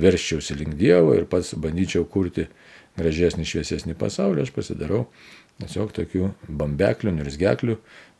verščiausi 0.00 0.58
link 0.60 0.76
Dievo 0.80 1.14
ir 1.16 1.26
pats 1.30 1.54
bandyčiau 1.58 2.04
kurti 2.08 2.46
gražesnį, 2.98 3.46
šviesesnį 3.46 3.96
pasaulį, 3.98 4.44
aš 4.44 4.52
pasidarau 4.54 5.06
tiesiog 5.60 5.92
tokių 5.96 6.30
bambeklių, 6.48 7.14
nirzgeklių, 7.16 7.78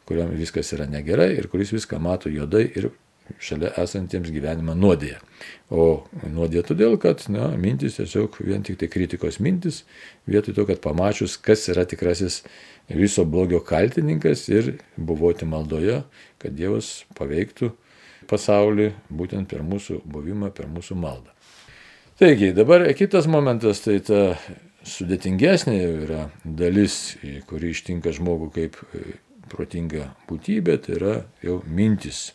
kuriam 0.09 0.33
viskas 0.37 0.73
yra 0.76 0.88
negerai 0.90 1.33
ir 1.37 1.49
kuris 1.52 1.73
viską 1.75 2.00
mato 2.02 2.33
juodai 2.33 2.67
ir 2.69 2.90
šalia 3.38 3.70
esantiems 3.82 4.30
gyvenimą 4.32 4.75
nuodėje. 4.78 5.20
O 5.70 6.06
nuodėje 6.26 6.64
todėl, 6.72 6.96
kad 7.00 7.22
na, 7.32 7.50
mintis 7.60 7.99
tiesiog 8.00 8.40
vien 8.42 8.64
tik 8.66 8.80
tai 8.80 8.90
kritikos 8.92 9.40
mintis, 9.40 9.84
vietoj 10.30 10.56
to, 10.56 10.66
kad 10.68 10.82
pamačius, 10.84 11.37
kas 11.40 11.68
yra 11.72 11.87
tikrasis 11.88 12.42
viso 12.90 13.25
blogio 13.25 13.60
kaltininkas 13.64 14.49
ir 14.50 14.72
buvoti 14.96 15.46
maldoje, 15.46 16.02
kad 16.42 16.56
Dievas 16.58 17.04
paveiktų 17.18 17.70
pasaulį 18.30 18.90
būtent 19.10 19.50
per 19.50 19.62
mūsų 19.66 20.02
buvimą, 20.06 20.50
per 20.54 20.68
mūsų 20.70 20.99
maldą. 20.99 21.32
Taigi, 22.20 22.50
dabar 22.52 22.84
kitas 22.99 23.25
momentas, 23.30 23.80
tai 23.87 23.96
ta 24.04 24.34
sudėtingesnė 24.87 25.78
yra 26.04 26.26
dalis, 26.44 27.16
kuri 27.49 27.72
ištinka 27.75 28.12
žmogų 28.16 28.50
kaip 28.56 28.76
protinga 29.50 30.10
būtybė, 30.28 30.76
tai 30.84 30.99
yra 30.99 31.14
jau 31.44 31.60
mintis 31.66 32.30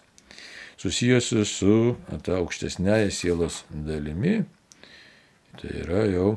susijusi 0.86 1.46
su 1.50 1.96
ta 2.25 2.38
aukštesnėje 2.39 3.10
sielos 3.13 3.63
dalimi. 3.70 4.44
Tai 5.56 5.72
yra 5.82 6.04
jau 6.12 6.30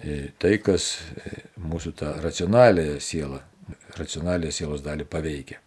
e, 0.00 0.30
tai, 0.40 0.56
kas 0.64 0.94
e, 1.18 1.32
mūsų 1.60 1.92
tą 1.98 2.12
racionaliąją 2.22 3.00
sielą, 3.02 3.40
racionaliąją 3.98 4.54
sielos 4.54 4.84
dalį 4.86 5.08
paveikia. 5.10 5.58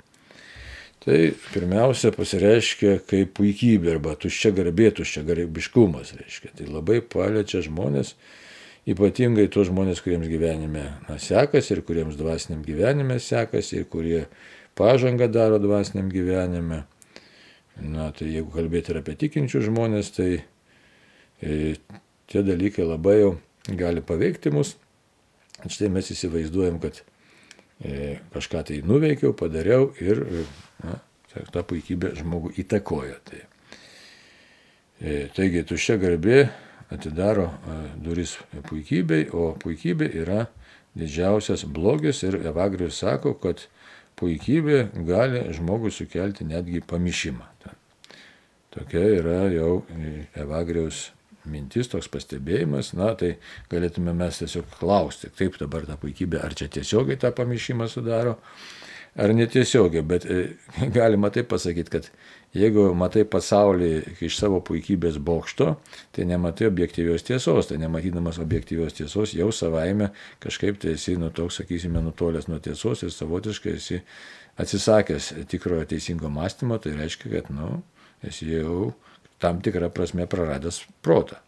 Tai 1.01 1.17
pirmiausia 1.51 2.11
pasireiškia 2.13 2.99
kaip 3.09 3.33
puikybė 3.37 3.95
arba 3.95 4.13
tuščia 4.21 4.53
garbė, 4.57 4.91
tuščia 4.97 5.25
garbiškumas. 5.27 6.13
Reiškia. 6.17 6.53
Tai 6.59 6.69
labai 6.69 6.99
paliečia 7.01 7.63
žmonės, 7.65 8.13
ypatingai 8.89 9.47
tuos 9.53 9.69
žmonės, 9.69 10.01
kuriems 10.05 10.29
gyvenime 10.31 10.85
na, 11.09 11.17
sekasi 11.21 11.75
ir 11.75 11.83
kuriems 11.85 12.17
dvasiniam 12.17 12.61
gyvenime 12.65 13.19
sekasi 13.21 13.81
ir 13.81 13.89
kurie 13.89 14.23
pažangą 14.77 15.29
daro 15.29 15.59
dvasiniam 15.61 16.09
gyvenime. 16.13 16.85
Na, 17.81 18.11
tai 18.13 18.29
jeigu 18.29 18.51
kalbėti 18.53 18.93
ir 18.93 19.01
apie 19.01 19.15
tikinčius 19.17 19.65
žmonės, 19.65 20.11
tai 20.13 20.29
e, 21.41 21.75
tie 22.29 22.43
dalykai 22.45 22.85
labai 22.85 23.17
jau 23.17 23.31
gali 23.77 24.03
paveikti 24.05 24.53
mus. 24.53 24.75
Štai 25.61 25.89
mes 25.93 26.11
įsivaizduojam, 26.13 26.77
kad 26.81 27.01
e, 27.81 28.19
kažką 28.33 28.65
tai 28.69 28.81
nuveikiau, 28.85 29.33
padariau 29.37 29.89
ir 30.01 30.23
na, 30.83 30.99
ta 31.53 31.63
puikybė 31.65 32.13
žmogų 32.19 32.53
įtakojo. 32.61 33.17
Tai. 33.29 33.41
E, 35.01 35.27
taigi 35.33 35.63
tuščia 35.65 35.97
garbė 36.01 36.43
atidaro 36.93 37.47
e, 37.49 37.77
duris 38.03 38.35
puikybei, 38.69 39.29
o 39.33 39.53
puikybė 39.57 40.11
yra 40.21 40.45
didžiausias 40.97 41.63
blogis 41.65 42.21
ir 42.27 42.37
Evagrius 42.43 42.99
sako, 43.01 43.33
kad 43.41 43.63
puikybė 44.21 44.83
gali 45.07 45.47
žmogui 45.57 45.91
sukelti 45.93 46.45
netgi 46.47 46.83
pamišimą. 46.87 47.47
Tokia 48.71 49.01
yra 49.17 49.39
jau 49.51 49.81
Evagriaus 50.39 51.09
mintis, 51.51 51.89
toks 51.91 52.07
pastebėjimas, 52.11 52.93
na 52.95 53.09
tai 53.19 53.33
galėtume 53.71 54.13
mes 54.15 54.37
tiesiog 54.39 54.69
klausti, 54.77 55.31
kaip 55.35 55.57
dabar 55.59 55.87
ta 55.89 55.97
puikybė, 55.99 56.39
ar 56.45 56.55
čia 56.57 56.69
tiesiogiai 56.71 57.19
tą 57.19 57.33
pamišimą 57.35 57.89
sudaro, 57.91 58.37
ar 59.19 59.33
netiesiogiai, 59.35 60.05
bet 60.07 60.27
e, 60.29 60.41
galima 60.97 61.31
taip 61.33 61.49
pasakyti, 61.51 61.91
kad 61.97 62.07
Jeigu 62.51 62.89
matai 62.99 63.23
pasaulį 63.31 63.91
iš 64.27 64.35
savo 64.41 64.57
puikybės 64.67 65.15
bokšto, 65.23 65.69
tai 66.11 66.25
nematai 66.27 66.67
objektyvios 66.67 67.23
tiesos, 67.23 67.69
tai 67.69 67.77
nematydamas 67.79 68.41
objektyvios 68.43 68.97
tiesos 68.97 69.31
jau 69.37 69.47
savaime 69.55 70.09
kažkaip 70.43 70.81
tai 70.81 70.97
esi, 70.97 71.15
nu 71.19 71.29
toks, 71.31 71.61
sakysime, 71.61 72.01
nutolęs 72.03 72.49
nuo 72.51 72.59
tiesos 72.59 73.05
ir 73.05 73.13
savotiškai 73.15 73.77
esi 73.77 74.01
atsisakęs 74.59 75.31
tikrojo 75.47 75.87
teisingo 75.93 76.27
mąstymo, 76.33 76.75
tai 76.83 76.97
reiškia, 76.97 77.31
kad, 77.37 77.53
nu, 77.55 77.77
esi 78.27 78.49
jau 78.51 78.91
tam 79.39 79.63
tikrą 79.63 79.87
prasme 79.95 80.27
praradęs 80.27 80.83
protą. 81.01 81.39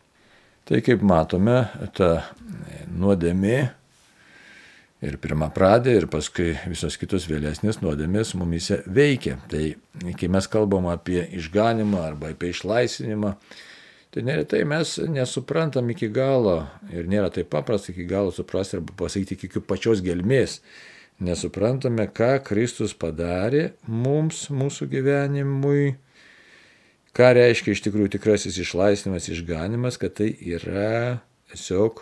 Tai 0.64 0.80
kaip 0.80 1.04
matome, 1.04 1.66
ta 2.00 2.30
nuodėmė 2.88 3.58
ir 5.04 5.18
pirmą 5.20 5.50
pradę, 5.52 5.94
ir 5.98 6.08
paskui 6.12 6.54
visos 6.70 6.96
kitos 7.00 7.26
vėlesnės 7.28 7.82
nuodėmės 7.84 8.34
mumise 8.40 8.80
veikia. 8.88 9.36
Tai 9.52 9.64
kai 10.20 10.30
mes 10.32 10.48
kalbam 10.52 10.88
apie 10.92 11.26
išganimą 11.40 12.02
arba 12.08 12.32
apie 12.32 12.54
išlaisvinimą, 12.54 13.34
tai 14.14 14.24
neretai 14.24 14.64
mes 14.70 14.96
nesuprantam 15.12 15.92
iki 15.92 16.08
galo 16.14 16.62
ir 16.94 17.10
nėra 17.12 17.32
taip 17.34 17.52
paprasta 17.52 17.92
iki 17.92 18.06
galo 18.08 18.32
suprasti 18.32 18.80
arba 18.80 18.96
pasakyti 19.04 19.50
iki 19.50 19.64
pačios 19.68 20.04
gelmės. 20.06 20.62
Nesuprantame, 21.24 22.08
ką 22.10 22.40
Kristus 22.44 22.96
padarė 22.98 23.76
mums, 23.86 24.48
mūsų 24.50 24.88
gyvenimui, 24.92 25.94
ką 27.16 27.28
reiškia 27.38 27.76
iš 27.76 27.84
tikrųjų 27.86 28.16
tikrasis 28.16 28.58
išlaisvinimas, 28.64 29.30
išganimas, 29.30 30.00
kad 30.02 30.18
tai 30.18 30.32
yra 30.34 31.22
tiesiog 31.54 32.02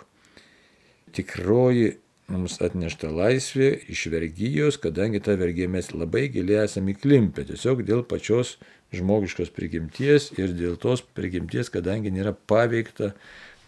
tikroji 1.11 1.97
mums 2.31 2.59
atnešta 2.63 3.09
laisvė 3.11 3.71
iš 3.91 4.05
vergyjos, 4.13 4.77
kadangi 4.81 5.21
tą 5.23 5.37
vergiją 5.39 5.69
mes 5.71 5.91
labai 5.95 6.27
giliai 6.33 6.65
esame 6.65 6.93
įklimpę, 6.95 7.45
tiesiog 7.49 7.83
dėl 7.87 8.03
pačios 8.07 8.57
žmogiškos 8.95 9.53
prigimties 9.55 10.31
ir 10.37 10.53
dėl 10.55 10.75
tos 10.79 11.03
prigimties, 11.15 11.71
kadangi 11.71 12.11
nėra 12.13 12.33
paveikta 12.33 13.13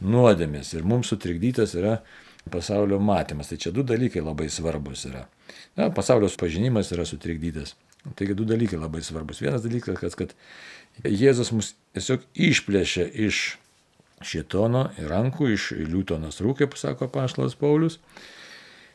nuodėmės 0.04 0.74
ir 0.76 0.86
mums 0.88 1.12
sutrikdytas 1.14 1.76
yra 1.80 2.02
pasaulio 2.52 3.00
matymas. 3.00 3.50
Tai 3.52 3.58
čia 3.58 3.72
du 3.76 3.86
dalykai 3.88 4.24
labai 4.24 4.50
svarbus 4.52 5.08
yra. 5.08 5.26
Na, 5.80 5.90
pasaulio 5.96 6.30
pažinimas 6.40 6.92
yra 6.96 7.08
sutrikdytas. 7.08 7.78
Taigi 8.20 8.36
du 8.36 8.46
dalykai 8.48 8.80
labai 8.80 9.02
svarbus. 9.04 9.40
Vienas 9.40 9.64
dalykas, 9.64 9.96
kad, 10.02 10.16
kad 11.00 11.08
Jėzus 11.08 11.54
mus 11.56 11.72
tiesiog 11.96 12.26
išplėšė 12.36 13.08
iš 13.28 13.44
šitono 14.24 14.90
rankų, 15.10 15.54
iš 15.56 15.72
liūto 15.88 16.20
nasrų, 16.20 16.56
kaip 16.60 16.76
sako 16.80 17.08
Paštas 17.12 17.56
Paulius. 17.60 18.00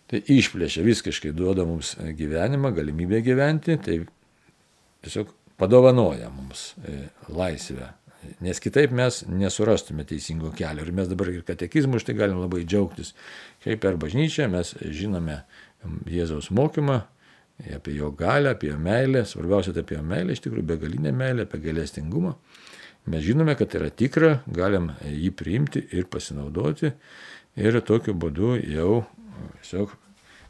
Tai 0.08 0.20
išplėšia 0.32 0.84
visiškai 0.86 1.34
duoda 1.36 1.66
mums 1.68 1.92
gyvenimą, 2.16 2.72
galimybę 2.76 3.20
gyventi, 3.26 3.76
tai 3.84 3.98
tiesiog 5.04 5.34
padovanoja 5.60 6.30
mums 6.32 6.72
e, 6.80 7.08
laisvę. 7.28 7.90
Nes 8.42 8.58
kitaip 8.60 8.92
mes 8.96 9.20
nesurastume 9.30 10.06
teisingo 10.08 10.50
kelio. 10.56 10.84
Ir 10.84 10.94
mes 10.96 11.10
dabar 11.10 11.30
ir 11.30 11.44
katekizmų 11.46 12.00
už 12.00 12.08
tai 12.08 12.16
galim 12.18 12.40
labai 12.42 12.64
džiaugtis. 12.64 13.12
Kaip 13.64 13.82
per 13.84 13.98
bažnyčią 14.00 14.48
mes 14.52 14.74
žinome 14.80 15.42
Jėzaus 16.10 16.48
mokymą, 16.50 17.02
apie 17.74 17.94
jo 17.94 18.10
galę, 18.16 18.56
apie 18.56 18.72
jo 18.72 18.78
meilę, 18.82 19.22
svarbiausia 19.26 19.74
tai 19.76 19.84
apie 19.84 19.98
jo 19.98 20.02
meilę, 20.06 20.34
iš 20.34 20.42
tikrųjų 20.46 20.66
begalinę 20.72 21.12
meilę, 21.14 21.46
apie 21.46 21.60
galestingumą. 21.62 22.34
Mes 23.08 23.22
žinome, 23.24 23.54
kad 23.56 23.70
tai 23.70 23.82
yra 23.82 23.92
tikra, 23.94 24.32
galim 24.46 24.90
jį 25.06 25.30
priimti 25.36 25.84
ir 25.94 26.08
pasinaudoti 26.10 26.92
ir 27.58 27.80
tokiu 27.86 28.14
būdu 28.14 28.56
jau 28.68 29.04
tiesiog 29.60 29.94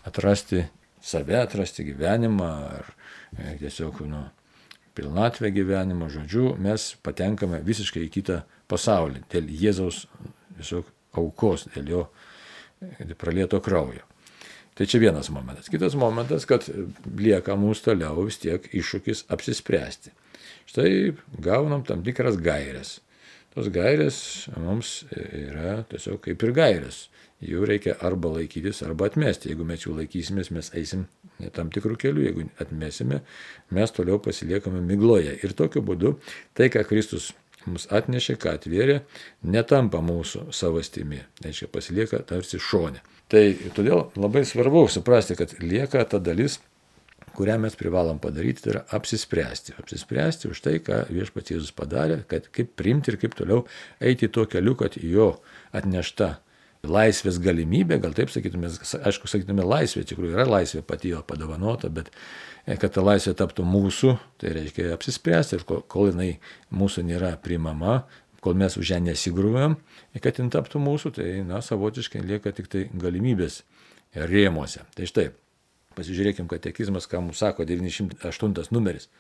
atrasti 0.09 0.65
save, 1.03 1.39
atrasti 1.41 1.87
gyvenimą 1.87 2.51
ar 2.79 2.91
e, 3.37 3.57
tiesiog 3.61 4.03
nu, 4.09 4.25
pilnatvę 4.99 5.51
gyvenimo, 5.55 6.09
žodžiu, 6.11 6.53
mes 6.59 6.91
patenkame 7.07 7.61
visiškai 7.65 8.05
į 8.09 8.13
kitą 8.19 8.43
pasaulį 8.71 9.25
dėl 9.33 9.51
Jėzaus 9.63 10.07
tiesiog 10.59 10.89
aukos, 11.19 11.69
dėl 11.75 11.93
jo 11.95 12.05
e, 12.83 13.15
pralieto 13.19 13.61
kraujo. 13.65 14.05
Tai 14.79 14.87
čia 14.87 15.01
vienas 15.03 15.27
momentas. 15.35 15.67
Kitas 15.67 15.97
momentas, 15.99 16.45
kad 16.47 16.67
lieka 17.19 17.57
mums 17.59 17.83
toliau 17.83 18.23
vis 18.29 18.39
tiek 18.39 18.63
iššūkis 18.79 19.25
apsispręsti. 19.35 20.13
Štai 20.71 20.91
gaunam 21.43 21.83
tam 21.87 22.05
tikras 22.07 22.39
gairias. 22.39 23.01
Tos 23.57 23.73
gairės 23.75 24.21
mums 24.55 25.01
yra 25.17 25.81
tiesiog 25.91 26.21
kaip 26.29 26.45
ir 26.47 26.55
gairės. 26.55 27.01
Jų 27.45 27.67
reikia 27.71 27.95
arba 28.03 28.33
laikytis, 28.35 28.81
arba 28.83 29.07
atmesti. 29.07 29.53
Jeigu 29.53 29.67
mes 29.67 29.85
jų 29.85 29.95
laikysimės, 30.01 30.51
mes 30.55 30.73
eisim 30.75 31.07
tam 31.55 31.69
tikrų 31.75 31.99
kelių. 32.03 32.25
Jeigu 32.27 32.47
atmesime, 32.63 33.21
mes 33.75 33.95
toliau 33.95 34.19
pasiliekame 34.23 34.81
migloje. 34.83 35.37
Ir 35.47 35.55
tokiu 35.59 35.85
būdu 35.87 36.17
tai, 36.59 36.67
ką 36.75 36.83
Kristus 36.89 37.31
mums 37.69 37.87
atnešė, 37.95 38.39
ką 38.41 38.57
atvėrė, 38.59 39.03
netampa 39.47 40.01
mūsų 40.05 40.49
savastimi. 40.57 41.21
Reiškia, 41.45 41.71
pasilieka 41.71 42.23
tarsi 42.27 42.61
šonė. 42.63 43.05
Tai 43.29 43.45
todėl 43.77 44.09
labai 44.17 44.43
svarbu 44.49 44.87
suprasti, 44.91 45.37
kad 45.39 45.53
lieka 45.61 46.03
ta 46.09 46.21
dalis, 46.23 46.59
kurią 47.39 47.59
mes 47.63 47.77
privalom 47.79 48.19
padaryti, 48.23 48.65
tai 48.65 48.73
yra 48.73 48.83
apsispręsti. 48.99 49.77
Apsispręsti 49.79 50.51
už 50.51 50.63
tai, 50.65 50.79
ką 50.83 51.05
viešpats 51.13 51.55
Jėzus 51.55 51.75
padarė, 51.77 52.23
kad 52.31 52.49
kaip 52.55 52.73
priimti 52.79 53.13
ir 53.13 53.21
kaip 53.21 53.37
toliau 53.39 53.63
eiti 54.01 54.31
tuo 54.33 54.49
keliu, 54.51 54.75
kad 54.81 54.97
jo 54.99 55.35
atnešta 55.77 56.39
laisvės 56.87 57.41
galimybė, 57.43 57.99
gal 58.03 58.15
taip 58.15 58.31
sakytume, 58.31 58.71
aišku, 58.71 59.31
sakytume 59.31 59.65
laisvė, 59.67 60.05
tikrųjų 60.07 60.37
yra 60.37 60.47
laisvė 60.47 60.85
pati 60.87 61.13
jo 61.13 61.23
padovanota, 61.27 61.91
bet 61.91 62.13
e, 62.67 62.77
kad 62.79 62.93
ta 62.95 63.03
laisvė 63.03 63.35
taptų 63.39 63.67
mūsų, 63.67 64.15
tai 64.39 64.55
reiškia 64.55 64.93
apsispręsti 64.95 65.59
ir 65.59 65.67
kol, 65.69 65.83
kol 65.91 66.13
jinai 66.13 66.31
mūsų 66.71 67.05
nėra 67.09 67.35
primama, 67.43 68.05
kol 68.45 68.55
mes 68.59 68.79
už 68.79 68.95
ją 68.95 69.01
nesigrūvėm, 69.03 69.75
kad 70.23 70.39
jin 70.39 70.53
taptų 70.55 70.83
mūsų, 70.85 71.13
tai, 71.19 71.29
na, 71.47 71.61
savotiškai 71.65 72.23
lieka 72.23 72.55
tik 72.55 72.71
tai 72.71 72.87
galimybės 72.95 73.65
rėmuose. 74.15 74.87
Tai 74.95 75.11
štai, 75.11 75.29
pasižiūrėkim, 75.99 76.47
katekizmas, 76.51 77.11
ką 77.11 77.25
mums 77.27 77.43
sako 77.43 77.67
98 77.69 78.71
numeris. 78.75 79.11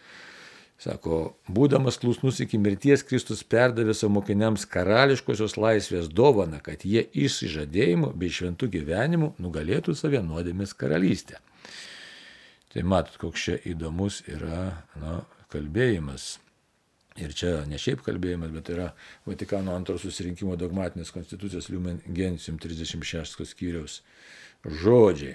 Sako, 0.79 1.33
būdamas 1.51 1.97
klusnus 1.99 2.38
iki 2.45 2.59
mirties, 2.62 3.03
Kristus 3.03 3.41
perdavė 3.43 3.97
savo 3.99 4.12
mokiniams 4.21 4.62
karališkosios 4.71 5.57
laisvės 5.59 6.07
dovaną, 6.07 6.61
kad 6.62 6.85
jie 6.87 7.03
išsižadėjimu 7.27 8.12
bei 8.14 8.31
šventų 8.31 8.69
gyvenimu 8.77 9.33
nugalėtų 9.43 9.97
save 9.99 10.23
nuodėmės 10.23 10.77
karalystę. 10.79 11.41
Tai 12.71 12.85
matot, 12.87 13.19
koks 13.19 13.49
čia 13.49 13.59
įdomus 13.67 14.21
yra 14.31 14.85
na, 15.03 15.17
kalbėjimas. 15.51 16.37
Ir 17.19 17.35
čia 17.35 17.64
ne 17.67 17.83
šiaip 17.83 18.07
kalbėjimas, 18.07 18.55
bet 18.55 18.71
yra 18.71 18.93
Vatikano 19.27 19.75
antrojo 19.75 20.05
susirinkimo 20.05 20.55
dogmatinės 20.61 21.11
konstitucijos 21.11 21.73
Lumen 21.75 21.99
Gentium 22.07 22.62
36 22.62 23.43
skyriaus 23.51 24.05
žodžiai. 24.62 25.35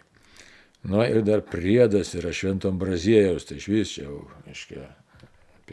Na 0.87 1.03
ir 1.11 1.19
dar 1.27 1.43
priedas 1.43 2.15
yra 2.15 2.31
šventom 2.31 2.79
brazėjaus, 2.79 3.43
tai 3.47 3.59
iš 3.59 3.67
vis 3.71 3.91
čia 3.97 4.07
jau, 4.07 4.21
aiškiai, 4.47 4.87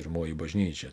pirmoji 0.01 0.35
bažnyčia, 0.35 0.91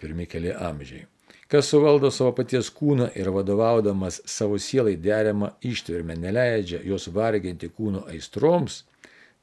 pirmi 0.00 0.28
keli 0.30 0.54
amžiai. 0.54 1.04
Kas 1.52 1.68
suvaldo 1.68 2.08
savo 2.08 2.32
paties 2.32 2.70
kūną 2.72 3.10
ir 3.18 3.28
vadovaudamas 3.34 4.22
savo 4.24 4.56
sielai 4.56 4.94
deramą 4.96 5.50
ištvermę 5.68 6.16
neleidžia 6.16 6.78
jos 6.88 7.10
varginti 7.12 7.68
kūno 7.68 8.06
aistroms, 8.08 8.78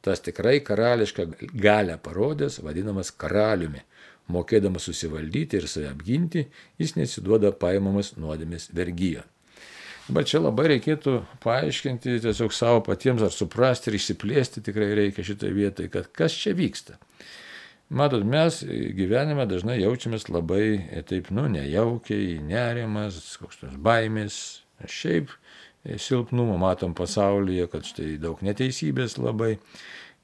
tas 0.01 0.23
tikrai 0.25 0.55
karališką 0.65 1.27
galę 1.53 1.99
parodęs, 2.01 2.63
vadinamas 2.65 3.11
karaliumi. 3.11 3.83
Mokėdamas 4.29 4.85
susivaldyti 4.85 5.57
ir 5.57 5.67
save 5.69 5.89
apginti, 5.89 6.43
jis 6.81 6.95
nesiduoda 6.97 7.49
paimamas 7.61 8.15
nuodėmės 8.17 8.69
vergyjo. 8.77 9.23
Bet 10.09 10.29
čia 10.29 10.41
labai 10.41 10.67
reikėtų 10.71 11.15
paaiškinti 11.43 12.17
tiesiog 12.23 12.53
savo 12.53 12.81
patiems 12.85 13.21
ar 13.25 13.33
suprasti 13.33 13.91
ir 13.91 13.99
išsiplėsti 13.99 14.63
tikrai 14.65 14.89
reikia 14.97 15.25
šitoje 15.25 15.53
vietoje, 15.53 15.93
kad 15.93 16.09
kas 16.09 16.33
čia 16.33 16.55
vyksta. 16.57 16.97
Matot, 17.89 18.21
mes 18.21 18.59
gyvenime 18.93 19.47
dažnai 19.49 19.79
jaučiamės 19.79 20.27
labai 20.29 20.65
e, 20.77 20.99
taip, 21.09 21.31
nu, 21.33 21.47
nejaukiai, 21.49 22.35
nerimas, 22.45 23.17
koks 23.41 23.63
nors 23.63 23.79
baimės, 23.81 24.35
šiaip 24.85 25.31
e, 25.33 25.97
silpnumo 25.97 26.59
matom 26.61 26.93
pasaulyje, 26.93 27.65
kad 27.73 27.89
štai 27.89 28.11
daug 28.21 28.43
neteisybės 28.45 29.17
labai. 29.17 29.55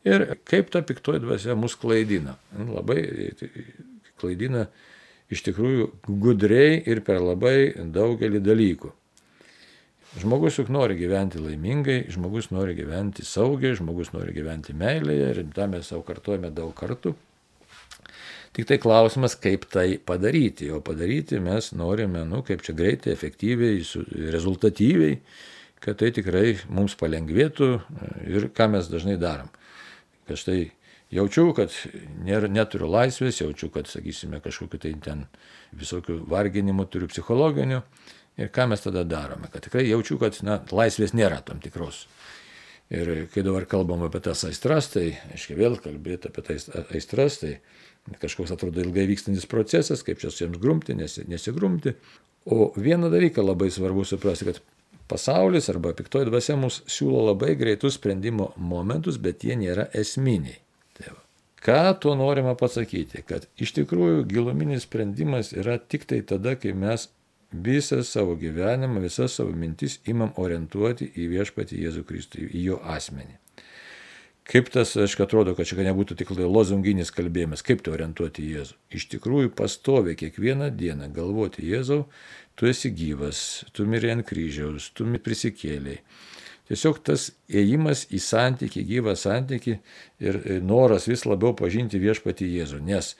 Ir 0.05 0.27
kaip 0.45 0.69
ta 0.69 0.83
piktoji 0.85 1.23
dvasia 1.25 1.57
mus 1.57 1.73
klaidina. 1.81 2.37
Nu, 2.53 2.69
labai 2.77 2.99
e, 3.01 3.49
klaidina 4.21 4.67
iš 5.33 5.41
tikrųjų 5.49 5.89
gudriai 6.05 6.77
ir 6.85 7.01
per 7.01 7.17
labai 7.25 7.73
daugelį 7.81 8.45
dalykų. 8.45 8.93
Žmogus 10.21 10.61
juk 10.61 10.69
nori 10.69 11.01
gyventi 11.01 11.41
laimingai, 11.41 12.03
žmogus 12.13 12.53
nori 12.53 12.77
gyventi 12.77 13.25
saugiai, 13.25 13.73
žmogus 13.73 14.13
nori 14.13 14.37
gyventi 14.37 14.77
meilėje 14.77 15.33
ir 15.33 15.47
tą 15.57 15.65
mes 15.73 15.89
savo 15.89 16.05
kartuojame 16.05 16.53
daug 16.53 16.77
kartų. 16.77 17.17
Tik 18.55 18.69
tai 18.69 18.77
klausimas, 18.79 19.33
kaip 19.35 19.65
tai 19.67 19.97
padaryti. 19.99 20.69
O 20.71 20.79
padaryti 20.83 21.41
mes 21.43 21.73
norime, 21.75 22.21
nu, 22.27 22.39
kaip 22.47 22.63
čia 22.63 22.75
greitai, 22.77 23.11
efektyviai, 23.11 23.81
rezultatyviai, 24.31 25.17
kad 25.83 25.99
tai 25.99 26.13
tikrai 26.15 26.55
mums 26.71 26.95
palengvėtų 26.99 27.67
ir 28.31 28.47
ką 28.55 28.69
mes 28.71 28.87
dažnai 28.87 29.17
darom. 29.19 29.51
Kad 30.29 30.39
štai 30.39 30.59
jaučiu, 31.13 31.49
kad 31.57 31.75
nėra, 32.23 32.47
neturiu 32.51 32.87
laisvės, 32.93 33.41
jaučiu, 33.43 33.69
kad, 33.73 33.91
sakysime, 33.91 34.39
kažkokiu 34.43 34.79
tai 34.81 34.93
ten 35.03 35.25
visokių 35.75 36.21
varginimų 36.31 36.87
turiu 36.93 37.11
psichologinių. 37.11 37.81
Ir 38.39 38.51
ką 38.55 38.69
mes 38.71 38.83
tada 38.83 39.03
darome? 39.07 39.51
Kad 39.51 39.67
tikrai 39.67 39.85
jaučiu, 39.87 40.17
kad 40.19 40.39
na, 40.47 40.61
laisvės 40.71 41.11
nėra 41.15 41.41
tam 41.43 41.59
tikros. 41.63 42.05
Ir 42.93 43.25
kai 43.33 43.41
dabar 43.43 43.65
kalbam 43.67 44.03
apie 44.05 44.19
tas 44.21 44.43
aistras, 44.45 44.91
tai, 44.93 45.15
aiškiai, 45.33 45.57
vėl 45.57 45.79
kalbėti 45.81 46.29
apie 46.29 46.43
tas 46.45 46.67
aistras, 46.85 47.39
tai 47.41 47.55
kažkoks 48.21 48.53
atrodo 48.53 48.83
ilgai 48.83 49.07
vykstantis 49.09 49.47
procesas, 49.49 50.03
kaip 50.05 50.21
čia 50.21 50.31
su 50.31 50.43
jiems 50.43 50.61
grumti, 50.61 50.95
nesigrumti. 50.95 51.95
O 52.45 52.71
vieną 52.77 53.09
dalyką 53.09 53.41
labai 53.41 53.71
svarbu 53.73 54.05
suprasti, 54.05 54.45
kad 54.45 54.59
pasaulis 55.07 55.69
arba 55.69 55.93
piktoji 55.97 56.29
dvasia 56.29 56.57
mums 56.59 56.83
siūlo 56.85 57.23
labai 57.31 57.55
greitus 57.57 57.97
sprendimo 57.97 58.51
momentus, 58.57 59.17
bet 59.17 59.43
jie 59.45 59.57
nėra 59.57 59.87
esminiai. 59.97 60.59
Tai 60.97 61.11
va. 61.15 61.21
Ką 61.65 61.81
tuo 62.01 62.13
norima 62.17 62.53
pasakyti? 62.57 63.23
Kad 63.25 63.47
iš 63.57 63.73
tikrųjų 63.79 64.25
giluminis 64.29 64.85
sprendimas 64.85 65.53
yra 65.57 65.79
tik 65.81 66.05
tai 66.09 66.21
tada, 66.21 66.53
kai 66.61 66.75
mes 66.77 67.09
visą 67.51 68.03
savo 68.03 68.35
gyvenimą, 68.37 69.01
visas 69.01 69.39
savo 69.39 69.53
mintis 69.55 69.99
imam 70.05 70.33
orientuoti 70.41 71.09
į 71.15 71.27
viešpatį 71.33 71.81
Jėzų 71.85 72.05
Kristų, 72.05 72.45
į 72.51 72.63
jo 72.69 72.79
asmenį. 72.83 73.39
Kaip 74.45 74.67
tas, 74.69 74.91
aišku, 75.01 75.23
atrodo, 75.25 75.55
kad 75.57 75.65
čia 75.65 75.81
nebūtų 75.87 76.19
tik 76.19 76.31
lozunginis 76.37 77.09
kalbėjimas, 77.13 77.63
kaip 77.65 77.79
tai 77.81 77.95
orientuoti 77.95 78.43
Jėzų. 78.45 78.75
Iš 78.93 79.07
tikrųjų, 79.15 79.49
pastovi 79.57 80.13
kiekvieną 80.19 80.67
dieną 80.77 81.07
galvoti 81.15 81.65
Jėzau, 81.65 82.03
tu 82.53 82.69
esi 82.69 82.91
gyvas, 82.93 83.39
tu 83.73 83.87
mirė 83.89 84.11
ant 84.13 84.27
kryžiaus, 84.27 84.91
tu 84.93 85.07
prisikėliai. 85.25 86.03
Tiesiog 86.69 86.99
tas 87.05 87.31
ėjimas 87.49 88.05
į 88.13 88.21
santykį, 88.21 88.83
gyvą 88.91 89.15
santykį 89.17 89.73
ir 90.25 90.39
noras 90.65 91.09
vis 91.09 91.25
labiau 91.25 91.53
pažinti 91.57 92.01
viešpatį 92.01 92.51
Jėzų, 92.59 92.83
nes 92.85 93.11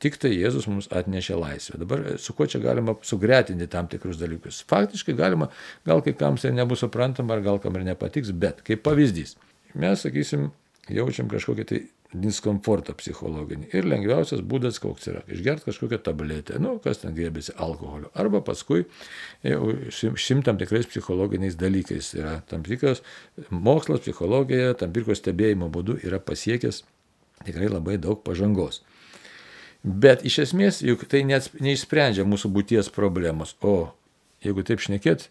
tik 0.00 0.20
tai 0.20 0.34
Jėzus 0.34 0.68
mums 0.68 0.90
atnešė 0.92 1.40
laisvę. 1.40 1.80
Dabar 1.86 2.04
su 2.20 2.36
kuo 2.36 2.48
čia 2.52 2.60
galima 2.60 2.98
sugretinti 3.04 3.68
tam 3.72 3.88
tikrus 3.88 4.20
dalykus? 4.20 4.60
Faktiškai 4.68 5.16
galima, 5.16 5.48
gal 5.88 6.04
kai 6.04 6.12
kam 6.16 6.36
tai 6.40 6.52
nebus 6.56 6.84
suprantama, 6.84 7.36
ar 7.36 7.44
gal 7.48 7.60
kam 7.64 7.80
ir 7.80 7.88
nepatiks, 7.88 8.36
bet 8.36 8.60
kaip 8.64 8.84
pavyzdys. 8.84 9.38
Mes, 9.76 10.00
sakysim, 10.00 10.50
jaučiam 10.92 11.28
kažkokį 11.30 11.64
tai 11.66 11.80
diskomfortą 12.16 12.94
psichologinį. 12.96 13.68
Ir 13.74 13.88
lengviausias 13.88 14.42
būdas 14.46 14.78
koks 14.80 15.08
yra- 15.10 15.22
išgerti 15.34 15.66
kažkokią 15.66 15.98
tabletę, 16.02 16.58
nu, 16.62 16.78
kas 16.78 16.98
ten 17.02 17.14
grėbėsi 17.14 17.56
alkoholio. 17.56 18.10
Arba 18.14 18.40
paskui 18.40 18.86
šimtam 19.42 20.58
tikrais 20.58 20.86
psichologiniais 20.86 21.56
dalykais. 21.56 22.14
Yra 22.14 22.42
tam 22.48 22.62
tikras 22.62 23.02
mokslas, 23.50 24.00
psichologija, 24.00 24.76
tam 24.78 24.92
tikros 24.92 25.18
stebėjimo 25.20 25.70
būdu 25.70 26.04
yra 26.04 26.18
pasiekęs 26.18 26.82
tikrai 27.44 27.68
labai 27.68 27.98
daug 27.98 28.22
pažangos. 28.24 28.82
Bet 29.84 30.24
iš 30.26 30.38
esmės 30.38 30.80
juk 30.82 31.04
tai 31.06 31.22
neišsprendžia 31.22 32.24
mūsų 32.24 32.50
būties 32.50 32.90
problemos. 32.90 33.54
O 33.62 33.92
jeigu 34.42 34.64
taip 34.66 34.80
šnekėt, 34.80 35.28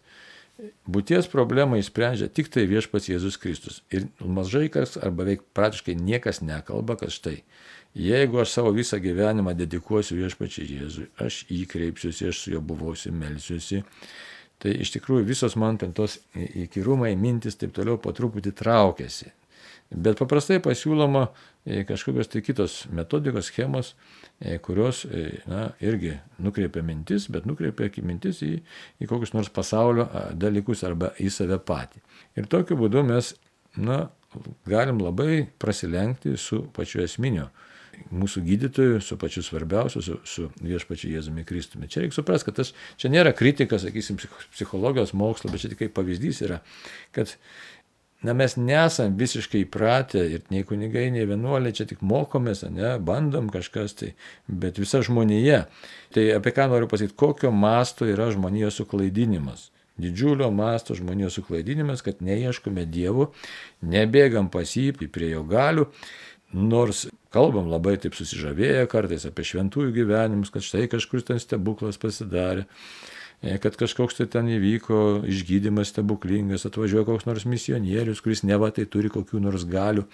Būties 0.88 1.26
problemą 1.28 1.76
įsprendžia 1.76 2.30
tik 2.32 2.48
tai 2.52 2.64
viešpats 2.70 3.10
Jėzus 3.10 3.36
Kristus. 3.40 3.82
Ir 3.92 4.06
mažai 4.20 4.70
kas, 4.72 4.94
arba 4.96 5.24
beveik 5.24 5.42
praktiškai 5.56 5.96
niekas 6.00 6.40
nekalba, 6.40 6.96
kad 6.96 7.12
štai, 7.12 7.42
jeigu 7.92 8.40
aš 8.40 8.54
savo 8.54 8.72
visą 8.76 8.96
gyvenimą 9.02 9.52
dedikuosiu 9.58 10.16
viešpačiai 10.22 10.78
Jėzui, 10.78 11.10
aš 11.20 11.42
jį 11.52 11.66
kreipsiuosi, 11.68 12.30
aš 12.30 12.40
su 12.40 12.54
juo 12.54 12.62
buvausi, 12.64 13.12
melsiuosi, 13.12 13.82
tai 14.62 14.72
iš 14.80 14.94
tikrųjų 14.96 15.28
visos 15.28 15.58
man 15.60 15.76
ten 15.82 15.92
tos 15.96 16.22
įkyrumai, 16.36 17.12
mintis 17.20 17.60
taip 17.60 17.76
toliau 17.76 18.00
po 18.00 18.16
truputį 18.16 18.54
traukiasi. 18.56 19.34
Bet 19.92 20.16
paprastai 20.18 20.56
pasiūloma 20.64 21.28
kažkokios 21.66 22.30
tai 22.30 22.42
kitos 22.46 22.76
metodikos, 22.94 23.50
schemos, 23.50 23.94
e, 24.40 24.58
kurios 24.62 25.04
e, 25.04 25.40
na, 25.50 25.70
irgi 25.82 26.14
nukreipia 26.42 26.84
mintis, 26.86 27.26
bet 27.32 27.48
nukreipia 27.48 27.90
mintis 28.06 28.42
į, 28.46 28.52
į 29.02 29.10
kokius 29.10 29.34
nors 29.34 29.50
pasaulio 29.50 30.06
dalykus 30.38 30.84
arba 30.86 31.12
į 31.18 31.30
save 31.34 31.58
patį. 31.66 32.02
Ir 32.38 32.46
tokiu 32.52 32.78
būdu 32.78 33.02
mes 33.06 33.34
na, 33.76 34.06
galim 34.68 35.00
labai 35.02 35.46
prasilenkti 35.58 36.36
su 36.40 36.62
pačiu 36.76 37.02
esminiu 37.04 37.48
mūsų 38.12 38.42
gydytoju, 38.44 39.00
su 39.00 39.16
pačiu 39.20 39.42
svarbiausiu, 39.44 40.02
su, 40.04 40.16
su 40.28 40.46
viešpačiu 40.60 41.10
Jėzumi 41.14 41.46
Kristumi. 41.48 41.88
Čia 41.90 42.02
reikia 42.02 42.18
suprasti, 42.18 42.50
kad 42.50 42.58
tas, 42.60 42.72
čia 43.00 43.10
nėra 43.12 43.32
kritika, 43.36 43.78
sakysim, 43.82 44.18
psichologijos 44.52 45.14
mokslo, 45.16 45.50
bet 45.52 45.64
čia 45.64 45.72
tik 45.72 45.80
kaip 45.84 45.94
pavyzdys 45.96 46.42
yra, 46.46 46.60
kad 47.16 47.32
na, 48.24 48.32
mes 48.36 48.56
nesam 48.56 49.16
visiškai 49.18 49.64
įpratę 49.66 50.22
ir 50.32 50.44
nei 50.52 50.64
kunigai, 50.66 51.08
nei 51.12 51.26
vienuoliai 51.28 51.74
čia 51.76 51.86
tik 51.88 52.02
mokomės, 52.06 52.64
ne, 52.72 52.96
bandom 53.02 53.50
kažkas 53.52 53.96
tai, 53.98 54.12
bet 54.48 54.80
visa 54.80 55.02
žmonėje. 55.04 55.64
Tai 56.16 56.28
apie 56.38 56.52
ką 56.56 56.68
noriu 56.72 56.88
pasakyti, 56.90 57.16
kokio 57.18 57.52
masto 57.52 58.08
yra 58.08 58.30
žmonijos 58.32 58.80
suklaidinimas. 58.80 59.70
Didžiulio 60.00 60.50
masto 60.52 60.96
žmonijos 60.96 61.38
suklaidinimas, 61.38 62.02
kad 62.04 62.20
neieškome 62.24 62.84
dievų, 62.92 63.30
nebėgam 63.88 64.50
pasipį 64.52 65.08
prie 65.12 65.30
jo 65.32 65.44
galių, 65.48 65.86
nors 66.56 67.06
kalbam 67.34 67.68
labai 67.72 67.96
taip 68.00 68.16
susižavėję 68.16 68.86
kartais 68.92 69.26
apie 69.28 69.44
šventųjų 69.44 69.92
gyvenimus, 69.96 70.52
kad 70.52 70.64
štai 70.64 70.86
kažkur 70.92 71.24
ten 71.26 71.40
stebuklas 71.42 72.00
pasidarė 72.00 72.66
kad 73.42 73.76
kažkoks 73.78 74.18
tai 74.20 74.26
ten 74.32 74.50
įvyko 74.50 75.22
išgydymas 75.28 75.92
stebuklingas, 75.92 76.66
atvažiuoja 76.68 77.06
koks 77.08 77.28
nors 77.28 77.46
misionierius, 77.48 78.22
kuris 78.24 78.44
neva 78.46 78.72
tai 78.74 78.86
turi 78.90 79.12
kokių 79.12 79.42
nors 79.44 79.66
galių. 79.68 80.06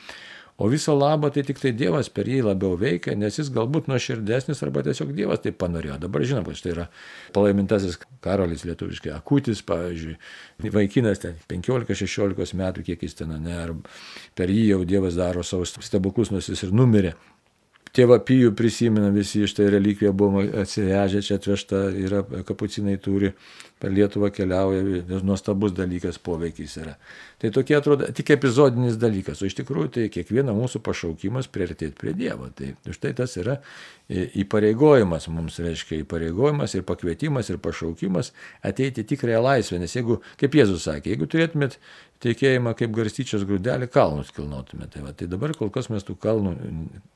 O 0.62 0.68
viso 0.68 0.94
labo 0.94 1.30
tai 1.32 1.42
tik 1.42 1.58
tai 1.58 1.72
Dievas 1.72 2.10
per 2.12 2.28
jį 2.28 2.42
labiau 2.44 2.76
veikia, 2.78 3.14
nes 3.16 3.38
jis 3.38 3.48
galbūt 3.50 3.88
nuoširdesnis 3.88 4.60
arba 4.62 4.82
tiesiog 4.84 5.14
Dievas 5.16 5.40
taip 5.42 5.56
panorėjo. 5.58 5.96
Dabar 6.02 6.22
žinom, 6.28 6.44
kad 6.44 6.58
štai 6.60 6.74
yra 6.74 6.84
palaimintasis 7.34 7.96
karolis 8.22 8.66
lietuviškai, 8.68 9.14
akutis, 9.16 9.64
pavyzdžiui, 9.66 10.18
vaikinas 10.74 11.24
ten 11.24 11.40
15-16 11.50 12.54
metų, 12.60 12.84
kiek 12.90 13.02
jis 13.02 13.16
ten, 13.22 13.32
ne, 13.42 13.56
ar 13.64 13.72
per 14.38 14.52
jį 14.52 14.66
jau 14.74 14.82
Dievas 14.84 15.16
daro 15.16 15.42
savo 15.46 15.64
stebuklus, 15.66 16.30
nors 16.34 16.52
jis 16.52 16.66
ir 16.68 16.76
numirė. 16.76 17.16
Tėvą 17.92 18.16
Pijų 18.24 18.54
prisimena 18.56 19.10
visi 19.12 19.42
iš 19.44 19.52
tai 19.58 19.66
relikvija 19.72 20.14
buvo 20.16 20.40
atsivežę, 20.62 21.20
čia 21.26 21.36
atvežta, 21.36 21.82
yra 21.92 22.22
kapucinai 22.48 22.96
turi, 22.96 23.34
per 23.82 23.90
Lietuvą 23.90 24.30
keliauja, 24.30 25.02
nuostabus 25.26 25.74
dalykas 25.74 26.20
poveikis 26.22 26.76
yra. 26.78 26.94
Tai 27.42 27.50
tokie 27.54 27.74
atrodo 27.74 28.06
tik 28.14 28.30
epizodinis 28.36 28.98
dalykas, 29.02 29.42
o 29.42 29.48
iš 29.48 29.56
tikrųjų 29.58 29.90
tai 29.96 30.04
kiekvieno 30.14 30.54
mūsų 30.54 30.78
pašaukimas 30.86 31.50
priartėti 31.50 31.98
prie 31.98 32.14
Dievo. 32.14 32.52
Tai 32.54 32.70
štai 32.94 33.10
tas 33.18 33.34
yra 33.42 33.58
įpareigojimas, 34.42 35.26
mums 35.34 35.58
reiškia 35.62 36.04
įpareigojimas 36.04 36.76
ir 36.78 36.86
pakvietimas 36.86 37.50
ir 37.50 37.58
pašaukimas 37.62 38.30
ateiti 38.62 39.02
tikrąją 39.10 39.42
laisvę, 39.42 39.82
nes 39.82 39.98
jeigu, 39.98 40.20
kaip 40.38 40.54
Jėzus 40.60 40.86
sakė, 40.86 41.16
jeigu 41.16 41.26
turėtumėt 41.32 41.78
tikėjimą 42.22 42.76
kaip 42.78 42.92
garstyčios 42.94 43.42
grūdelį, 43.48 43.88
kalnus 43.90 44.30
kilnotumėte. 44.36 44.92
Tai, 44.94 45.04
va, 45.08 45.14
tai 45.16 45.26
dabar 45.30 45.54
kol 45.58 45.72
kas 45.74 45.88
mes 45.90 46.06
tų 46.06 46.14
kalnų, 46.22 46.52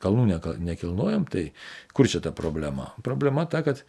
kalnų 0.03 0.25
nekilnojam, 0.67 1.29
tai 1.31 1.51
kur 1.95 2.11
čia 2.11 2.23
ta 2.25 2.33
problema? 2.35 2.91
Problema 3.07 3.47
ta, 3.51 3.63
kad 3.67 3.85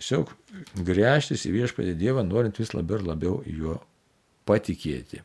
tiesiog 0.00 0.32
grėžtis 0.80 1.46
į 1.46 1.56
viešpatį 1.60 1.96
Dievą, 2.00 2.24
norint 2.26 2.58
vis 2.58 2.72
labiau 2.74 2.98
ir 2.98 3.06
labiau 3.06 3.42
juo 3.46 3.80
patikėti. 4.48 5.20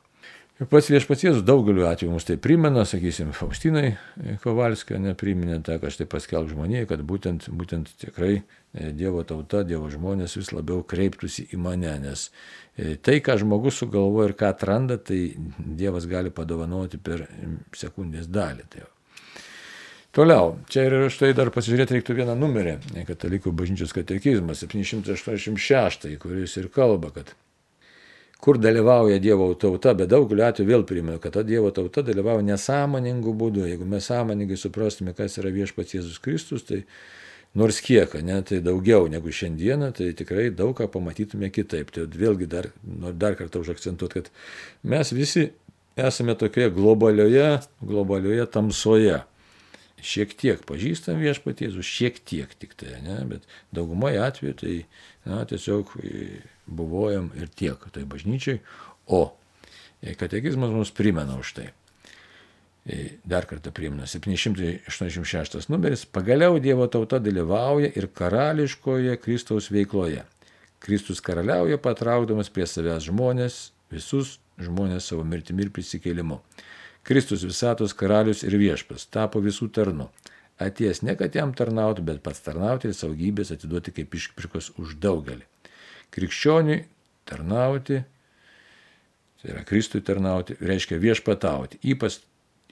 Ir 0.56 0.70
pats 0.72 0.88
viešpats 0.88 1.26
Jėzus 1.26 1.44
daugeliu 1.44 1.84
atveju 1.84 2.14
mums 2.14 2.24
tai 2.24 2.38
primena, 2.40 2.86
sakysim, 2.88 3.34
Faustinai 3.36 3.98
Kovalskio 4.40 4.96
nepriminė 5.04 5.58
tą, 5.68 5.76
kad 5.82 5.90
aš 5.90 5.98
tai 6.00 6.08
paskelb 6.08 6.48
žmonėje, 6.54 6.86
kad 6.94 7.04
būtent, 7.04 7.50
būtent 7.52 7.92
tikrai 8.00 8.38
e, 8.38 8.94
Dievo 8.96 9.26
tauta, 9.28 9.66
Dievo 9.68 9.92
žmonės 9.92 10.38
vis 10.40 10.54
labiau 10.56 10.80
kreiptųsi 10.88 11.50
į 11.52 11.60
mane, 11.60 11.92
nes 12.06 12.30
e, 12.78 12.96
tai, 12.96 13.18
ką 13.20 13.36
žmogus 13.44 13.82
sugalvoja 13.84 14.32
ir 14.32 14.38
ką 14.40 14.54
atranda, 14.56 14.96
tai 14.96 15.26
Dievas 15.60 16.08
gali 16.08 16.32
padovanoti 16.32 17.04
per 17.04 17.28
sekundės 17.76 18.32
dalį. 18.32 18.70
Tai 18.72 18.88
Toliau, 20.16 20.54
čia 20.72 20.86
ir 20.88 20.94
štai 21.12 21.34
dar 21.36 21.50
pasižiūrėti 21.52 21.98
reiktų 21.98 22.14
vieną 22.22 22.38
numerį, 22.40 22.78
Katalikų 23.04 23.52
bažnyčios 23.52 23.92
katekizmas 23.92 24.62
786, 24.64 26.06
kuris 26.22 26.56
ir 26.56 26.70
kalba, 26.72 27.10
kad 27.12 27.34
kur 28.40 28.56
dalyvauja 28.64 29.20
Dievo 29.20 29.50
tauta, 29.60 29.92
bet 29.92 30.14
daugeliu 30.14 30.46
atveju 30.48 30.70
vėl 30.70 30.88
primenu, 30.88 31.20
kad 31.20 31.36
ta 31.36 31.44
Dievo 31.44 31.74
tauta 31.76 32.06
dalyvauja 32.08 32.48
nesąmoningų 32.48 33.36
būdų. 33.42 33.68
Jeigu 33.74 33.90
mes 33.92 34.08
sąmoningai 34.08 34.56
suprastume, 34.62 35.12
kas 35.20 35.36
yra 35.44 35.52
viešpats 35.52 35.98
Jėzus 35.98 36.24
Kristus, 36.24 36.64
tai 36.64 36.86
nors 37.52 37.84
kiek, 37.84 38.16
ne, 38.24 38.40
tai 38.48 38.64
daugiau 38.64 39.12
negu 39.12 39.36
šiandieną, 39.36 39.92
tai 40.00 40.14
tikrai 40.16 40.48
daug 40.48 40.78
ką 40.80 40.88
pamatytume 40.96 41.52
kitaip. 41.52 41.92
Tai 41.92 42.08
vėlgi 42.08 42.48
dar, 42.56 42.72
noriu 42.88 43.20
dar 43.20 43.36
kartą 43.36 43.68
užakcentuoti, 43.68 44.24
kad 44.24 44.34
mes 44.96 45.12
visi 45.12 45.50
esame 46.00 46.40
tokioje 46.40 46.72
globalioje, 46.80 47.56
globalioje 47.84 48.54
tamsoje 48.56 49.26
šiek 50.06 50.36
tiek 50.38 50.62
pažįstam 50.70 51.22
viešpatėzus, 51.24 51.86
šiek 51.86 52.20
tiek 52.28 52.52
tik 52.60 52.76
tai, 52.80 53.00
ne, 53.06 53.18
bet 53.30 53.48
daugumoje 53.76 54.22
atveju 54.22 54.58
tai 54.62 54.76
na, 55.26 55.42
tiesiog 55.50 55.96
e, 56.02 56.44
buvojam 56.66 57.32
ir 57.40 57.50
tiek 57.50 57.82
tai 57.96 58.06
bažnyčiai, 58.10 58.62
o 59.08 59.26
e, 60.02 60.14
katekizmas 60.18 60.74
mums 60.74 60.94
primena 60.96 61.40
už 61.42 61.56
tai. 61.58 61.72
E, 62.86 63.18
dar 63.26 63.48
kartą 63.50 63.74
primena 63.74 64.06
786 64.06 65.70
numeris. 65.74 66.06
Pagaliau 66.06 66.60
Dievo 66.62 66.86
tauta 66.88 67.18
dalyvauja 67.18 67.90
ir 67.98 68.06
karališkoje 68.14 69.18
Kristaus 69.24 69.72
veikloje. 69.74 70.22
Kristus 70.86 71.22
karaliauja 71.26 71.80
patraukdamas 71.82 72.52
prie 72.54 72.68
savęs 72.70 73.08
žmonės, 73.08 73.56
visus 73.90 74.36
žmonės 74.62 75.10
savo 75.10 75.26
mirtimi 75.26 75.66
ir 75.66 75.72
prisikėlimu. 75.74 76.38
Kristus 77.06 77.44
visatos 77.46 77.94
karalius 77.94 78.42
ir 78.42 78.56
viešpas 78.58 79.06
tapo 79.14 79.38
visų 79.44 79.70
tarnu. 79.70 80.08
Atėjęs 80.58 81.04
ne 81.06 81.14
kad 81.20 81.36
jam 81.36 81.52
tarnauti, 81.54 82.02
bet 82.02 82.24
pats 82.26 82.42
tarnauti 82.42 82.90
ir 82.90 82.96
saugybės 82.98 83.52
atiduoti 83.54 83.94
kaip 83.94 84.16
išpirkos 84.18 84.72
už 84.82 84.96
daugelį. 85.04 85.44
Krikščioniui 86.16 86.80
tarnauti, 87.30 88.00
tai 89.42 89.52
yra 89.52 89.62
Kristui 89.68 90.02
tarnauti, 90.02 90.56
reiškia 90.58 90.98
viešpatauti, 91.04 91.82
ypač, 91.94 92.22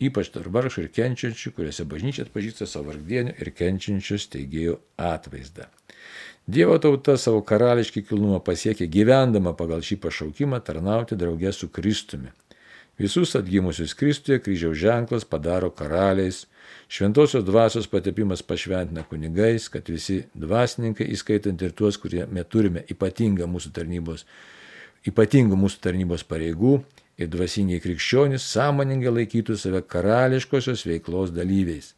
ypač 0.02 0.32
tarp 0.34 0.50
vargšų 0.56 0.88
ir 0.88 0.92
kenčiančių, 0.96 1.54
kuriuose 1.58 1.86
bažnyčia 1.94 2.26
atpažįsta 2.26 2.70
savo 2.72 2.90
vargdienių 2.90 3.36
ir 3.38 3.54
kenčiančių 3.54 4.22
steigėjų 4.26 4.80
atvaizdą. 5.12 5.68
Dievo 6.44 6.76
tauta 6.82 7.20
savo 7.22 7.40
karališkį 7.48 8.02
kilnumą 8.10 8.42
pasiekė 8.44 8.90
gyvendama 8.92 9.54
pagal 9.56 9.86
šį 9.86 10.02
pašaukimą 10.04 10.58
tarnauti 10.66 11.16
draugė 11.20 11.54
su 11.56 11.70
Kristumi. 11.72 12.34
Visus 13.00 13.36
atgimusius 13.36 13.96
Kristuje 13.98 14.40
kryžiaus 14.40 14.78
ženklas 14.78 15.26
padaro 15.26 15.72
karaliais, 15.74 16.46
šventosios 16.88 17.44
dvasios 17.44 17.88
patepimas 17.90 18.42
pašventina 18.46 19.04
kunigais, 19.10 19.70
kad 19.70 19.90
visi 19.90 20.24
dvasininkai, 20.34 21.10
įskaitant 21.16 21.62
ir 21.62 21.74
tuos, 21.74 21.98
kurie 21.98 22.28
turime 22.50 22.86
ypatingą 22.94 23.50
mūsų 23.50 23.74
tarnybos, 23.74 24.28
ypatingų 25.10 25.58
mūsų 25.58 25.82
tarnybos 25.88 26.24
pareigų, 26.24 26.84
ir 27.18 27.30
dvasiniai 27.30 27.82
krikščionys 27.84 28.46
sąmoningai 28.54 29.14
laikytų 29.14 29.58
save 29.60 29.84
karališkosios 29.90 30.86
veiklos 30.90 31.34
dalyviais. 31.34 31.94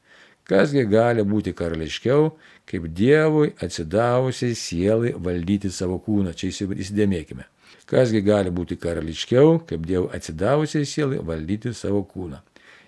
Kasgi 0.45 0.83
gali 0.85 1.23
būti 1.25 1.55
karališkiau, 1.57 2.29
kaip 2.69 2.85
Dievui 2.93 3.55
atsidavusiai 3.65 4.53
sielai 4.53 5.15
valdyti 5.17 5.71
savo 5.73 5.97
kūną. 6.05 6.35
Čia 6.37 6.51
įsidėmėkime. 6.51 7.47
Kasgi 7.89 8.21
gali 8.25 8.51
būti 8.53 8.77
karališkiau, 8.81 9.59
kaip 9.69 9.85
Dievo 9.85 10.09
atsidavusiai 10.15 10.87
sielai 10.89 11.19
valdyti 11.21 11.73
savo 11.77 12.01
kūną. 12.09 12.41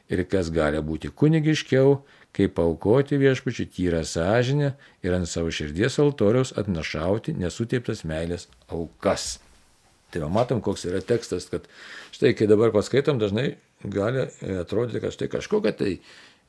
Ir 0.09 0.23
kas 0.31 0.49
gali 0.53 0.79
būti 0.81 1.11
kunigiškiau, 1.11 1.97
kaip 2.37 2.53
paukoti 2.57 3.17
viešpačių 3.19 3.65
tyrą 3.73 4.03
sąžinę 4.05 4.71
ir 5.05 5.17
ant 5.17 5.29
savo 5.29 5.51
širdies 5.53 5.97
altoriaus 6.03 6.53
atnašauti 6.57 7.35
nesuteiptas 7.37 8.05
meilės 8.07 8.47
aukas. 8.69 9.37
Tai 10.13 10.23
va, 10.23 10.29
matom, 10.31 10.61
koks 10.63 10.85
yra 10.87 11.01
tekstas, 11.03 11.49
kad 11.51 11.67
štai, 12.15 12.31
kai 12.37 12.47
dabar 12.47 12.71
paskaitom, 12.75 13.19
dažnai 13.19 13.57
gali 13.83 14.27
atrodyti, 14.61 15.01
kad 15.03 15.15
štai 15.15 15.27
kažkokia 15.33 15.73
tai 15.75 15.91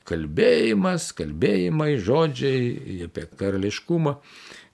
kalbėjimas, 0.08 1.10
kalbėjimai, 1.18 1.96
žodžiai 2.00 3.02
apie 3.08 3.26
karališkumą. 3.40 4.18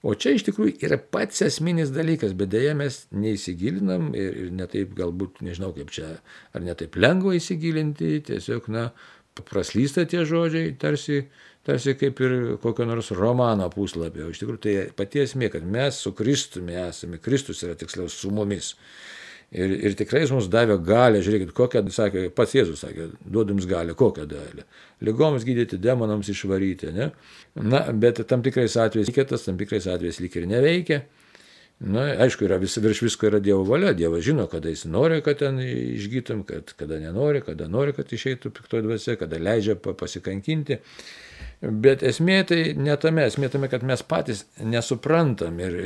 O 0.05 0.13
čia 0.13 0.35
iš 0.35 0.43
tikrųjų 0.45 0.75
yra 0.85 0.99
pats 0.99 1.41
esminis 1.41 1.89
dalykas, 1.93 2.35
bet 2.37 2.51
dėja 2.53 2.75
mes 2.77 2.99
neįsigilinam 3.15 4.11
ir, 4.13 4.35
ir 4.43 4.51
netaip 4.53 4.93
galbūt, 4.97 5.41
nežinau 5.45 5.71
kaip 5.73 5.89
čia, 5.95 6.11
ar 6.53 6.61
netaip 6.61 6.97
lengva 6.99 7.33
įsigilinti, 7.39 8.19
tiesiog, 8.27 8.69
na, 8.75 8.91
praslysta 9.49 10.05
tie 10.05 10.21
žodžiai, 10.27 10.75
tarsi, 10.79 11.23
tarsi 11.65 11.95
kaip 11.97 12.21
ir 12.21 12.35
kokio 12.61 12.85
nors 12.87 13.09
romano 13.17 13.67
puslapio. 13.73 14.29
Iš 14.29 14.43
tikrųjų 14.43 14.61
tai 14.63 14.75
pati 14.95 15.23
esmė, 15.25 15.49
kad 15.57 15.65
mes 15.65 15.97
su 16.05 16.13
Kristumi 16.15 16.77
esame, 16.85 17.19
Kristus 17.23 17.65
yra 17.65 17.73
tiksliau 17.79 18.11
su 18.11 18.31
mumis. 18.31 18.75
Ir, 19.53 19.71
ir 19.87 19.93
tikrai 19.95 20.23
jis 20.23 20.31
mums 20.33 20.47
davė 20.51 20.79
galę, 20.83 21.21
žiūrėkit, 21.23 21.51
kokią, 21.55 21.83
sakė, 21.93 22.25
pats 22.35 22.55
Jėzus 22.57 22.81
sakė, 22.81 23.11
duodu 23.21 23.53
jums 23.53 23.67
galę, 23.69 23.93
kokią 23.97 24.25
dalį. 24.31 24.65
Ligoms 25.05 25.45
gydyti, 25.47 25.77
demonams 25.81 26.31
išvaryti, 26.33 26.89
ne? 26.95 27.11
Na, 27.61 27.85
bet 27.93 28.23
tam 28.27 28.43
tikrais 28.43 28.75
atvejais 28.81 29.13
kitas, 29.15 29.45
tam 29.45 29.59
tikrais 29.61 29.85
atvejais 29.91 30.19
lyg 30.23 30.35
ir 30.41 30.49
neveikia. 30.49 31.03
Na, 31.85 32.05
aišku, 32.23 32.47
yra 32.47 32.57
vis, 32.59 32.77
virš 32.79 33.01
visko 33.03 33.27
yra 33.27 33.41
Dievo 33.43 33.65
valia. 33.67 33.91
Dievas 33.93 34.23
žino, 34.23 34.47
kada 34.51 34.71
jis 34.71 34.85
nori, 34.87 35.19
kad 35.23 35.41
ten 35.43 35.59
išgytum, 35.59 36.45
kad, 36.47 36.71
kada 36.79 37.01
nenori, 37.03 37.43
kada 37.43 37.67
nori, 37.67 37.91
kad 37.95 38.11
išeitų 38.15 38.51
piktoji 38.55 38.85
dvasia, 38.87 39.17
kada 39.19 39.39
leidžia 39.43 39.75
pasikankinti. 39.75 40.79
Bet 41.65 42.03
esmė 42.05 42.39
tai 42.45 42.59
ne 42.77 42.93
tame, 43.01 43.23
esmė 43.29 43.47
tame, 43.53 43.69
kad 43.71 43.83
mes 43.87 44.01
patys 44.05 44.43
nesuprantam 44.61 45.57
ir 45.63 45.77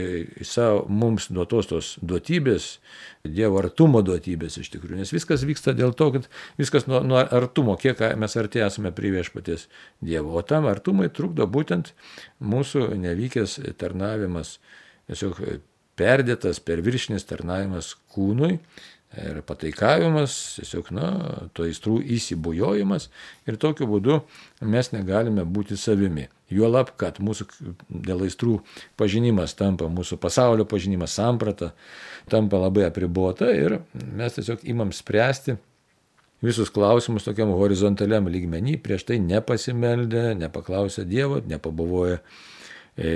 savo 0.47 0.81
mums 0.89 1.29
duotos 1.31 1.69
tos 1.69 1.91
duotybės, 2.01 2.71
Dievo 3.19 3.59
artumo 3.59 3.99
duotybės 4.05 4.55
iš 4.61 4.69
tikrųjų, 4.71 5.01
nes 5.01 5.11
viskas 5.11 5.41
vyksta 5.43 5.73
dėl 5.75 5.91
to, 5.99 6.05
kad 6.15 6.27
viskas 6.59 6.85
nuo, 6.87 7.01
nuo 7.03 7.19
artumo, 7.19 7.75
kiek 7.79 7.99
mes 8.19 8.35
artėje 8.39 8.69
esame 8.69 8.93
prie 8.95 9.11
viešpaties 9.11 9.67
Dievo. 9.99 10.37
O 10.39 10.43
tam 10.47 10.69
artumui 10.71 11.09
trukdo 11.11 11.47
būtent 11.47 11.91
mūsų 12.39 12.93
nevykęs 12.99 13.57
tarnavimas, 13.79 14.57
tiesiog 15.11 15.43
perdėtas, 15.99 16.63
perviršinis 16.63 17.27
tarnavimas 17.27 17.93
kūnui 18.15 18.61
ir 19.17 19.39
pataikavimas, 19.41 20.33
tiesiog, 20.59 20.91
na, 20.93 21.07
to 21.57 21.65
įstrų 21.65 21.99
įsibujojimas 22.17 23.07
ir 23.49 23.57
tokiu 23.61 23.87
būdu 23.89 24.19
mes 24.61 24.91
negalime 24.93 25.45
būti 25.45 25.77
savimi. 25.79 26.27
Juolab, 26.49 26.91
kad 26.97 27.17
mūsų 27.21 27.45
dėl 27.89 28.23
aistrų 28.25 28.59
pažinimas 28.97 29.53
tampa, 29.57 29.89
mūsų 29.89 30.17
pasaulio 30.21 30.65
pažinimas, 30.69 31.13
samprata 31.17 31.73
tampa 32.29 32.61
labai 32.61 32.87
apribota 32.87 33.49
ir 33.53 33.79
mes 33.93 34.37
tiesiog 34.37 34.65
imam 34.69 34.93
spręsti 34.93 35.57
visus 36.45 36.71
klausimus 36.73 37.25
tokiam 37.25 37.51
horizontaliam 37.57 38.29
lygmenį, 38.31 38.77
prieš 38.81 39.09
tai 39.09 39.19
nepasimeldę, 39.21 40.31
nepaklausę 40.39 41.03
Dievo, 41.05 41.41
nepabavoję 41.45 42.21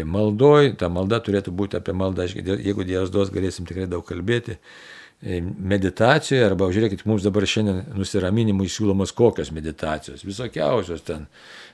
maldoj, 0.08 0.74
ta 0.80 0.90
malda 0.90 1.20
turėtų 1.24 1.52
būti 1.52 1.78
apie 1.80 1.96
maldą, 1.96 2.28
jeigu 2.28 2.86
Dievas 2.88 3.12
duos, 3.12 3.32
galėsim 3.34 3.68
tikrai 3.68 3.88
daug 3.90 4.06
kalbėti. 4.08 4.58
Meditacijoje, 5.24 6.44
arba 6.50 6.68
žiūrėkit, 6.74 7.06
mums 7.08 7.24
dabar 7.24 7.46
šiandien 7.48 7.96
nusiraminimui 7.96 8.68
siūlomos 8.68 9.14
kokios 9.16 9.54
meditacijos, 9.56 10.26
visokiausios 10.28 11.06
ten. 11.08 11.30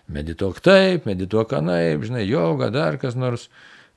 Medituok 0.10 0.60
taip, 0.66 1.08
medituok 1.10 1.56
anaip, 1.58 2.06
žinai, 2.06 2.24
joga, 2.30 2.70
dar 2.74 2.98
kas 3.02 3.18
nors. 3.18 3.48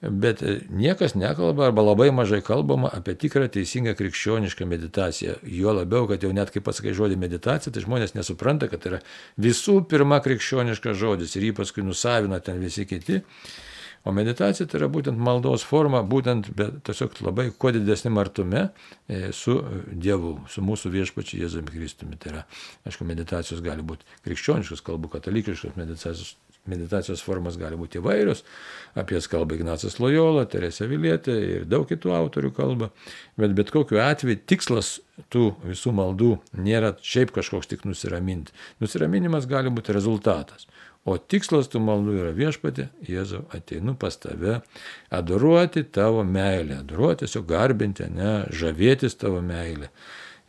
Bet 0.03 0.41
niekas 0.75 1.15
nekalba 1.15 1.69
arba 1.69 1.85
labai 1.87 2.09
mažai 2.11 2.41
kalbama 2.43 2.89
apie 2.91 3.15
tikrą 3.15 3.47
teisingą 3.55 3.93
krikščionišką 3.95 4.67
meditaciją. 4.67 5.37
Jo 5.47 5.77
labiau, 5.77 6.09
kad 6.11 6.25
jau 6.25 6.33
net 6.35 6.51
kai 6.51 6.63
pasakai 6.65 6.95
žodį 6.99 7.21
meditacija, 7.23 7.71
tai 7.71 7.85
žmonės 7.85 8.17
nesupranta, 8.17 8.67
kad 8.73 8.83
tai 8.83 8.97
yra 8.97 9.01
visų 9.39 9.77
pirma 9.87 10.19
krikščioniškas 10.25 10.99
žodis 10.99 11.37
ir 11.37 11.47
jį 11.47 11.53
paskui 11.61 11.87
nusavina 11.87 12.41
ten 12.43 12.59
visi 12.65 12.89
kiti. 12.89 13.21
O 14.05 14.13
meditacija 14.15 14.67
tai 14.67 14.81
yra 14.81 14.89
būtent 14.91 15.19
maldos 15.19 15.63
forma, 15.67 16.01
būtent 16.03 16.49
tiesiog 16.87 17.21
labai 17.23 17.51
kuo 17.55 17.71
didesnėm 17.75 18.19
artume 18.19 18.65
e, 18.67 19.29
su 19.37 19.55
Dievu, 19.93 20.41
su 20.51 20.65
mūsų 20.65 20.91
viešpačiu 20.97 21.39
Jėzumi 21.45 21.71
Kristumi. 21.71 22.19
Tai 22.19 22.33
yra, 22.33 22.45
aišku, 22.89 23.07
meditacijos 23.07 23.63
gali 23.63 23.85
būti 23.87 24.09
krikščioniškos, 24.27 24.83
kalbu 24.87 25.13
katalikiškos 25.13 25.79
meditacijos. 25.79 26.37
Meditacijos 26.71 27.19
formas 27.27 27.57
gali 27.59 27.75
būti 27.75 27.99
įvairios, 27.99 28.45
apie 28.95 29.17
jas 29.17 29.27
kalba 29.27 29.57
Ignacas 29.57 29.97
Lojola, 29.99 30.45
Teresė 30.47 30.87
Vilietė 30.87 31.35
ir 31.57 31.65
daug 31.67 31.89
kitų 31.91 32.13
autorių 32.15 32.53
kalba, 32.55 32.93
bet 33.35 33.57
bet 33.59 33.73
kokiu 33.75 33.99
atveju 33.99 34.39
tikslas 34.47 34.93
tų 35.35 35.49
visų 35.65 35.91
maldų 35.99 36.37
nėra 36.63 36.93
šiaip 37.03 37.35
kažkoks 37.35 37.67
tik 37.73 37.83
nusiraminti. 37.83 38.55
Nusiraminimas 38.79 39.51
gali 39.51 39.75
būti 39.75 39.97
rezultatas. 39.99 40.69
O 41.03 41.17
tikslas 41.19 41.67
tų 41.71 41.81
maldų 41.83 42.13
yra 42.21 42.33
viešpatė, 42.37 42.87
Jėzau, 43.09 43.43
ateinu 43.57 43.97
pas 43.99 44.15
tave, 44.23 44.61
adoruoti 45.11 45.83
tavo 45.91 46.23
meilę, 46.23 46.79
adoruoti, 46.85 47.25
tiesiog 47.25 47.49
garbinti, 47.49 48.07
ne, 48.15 48.35
žavėtis 48.55 49.19
tavo 49.19 49.41
meilę, 49.43 49.91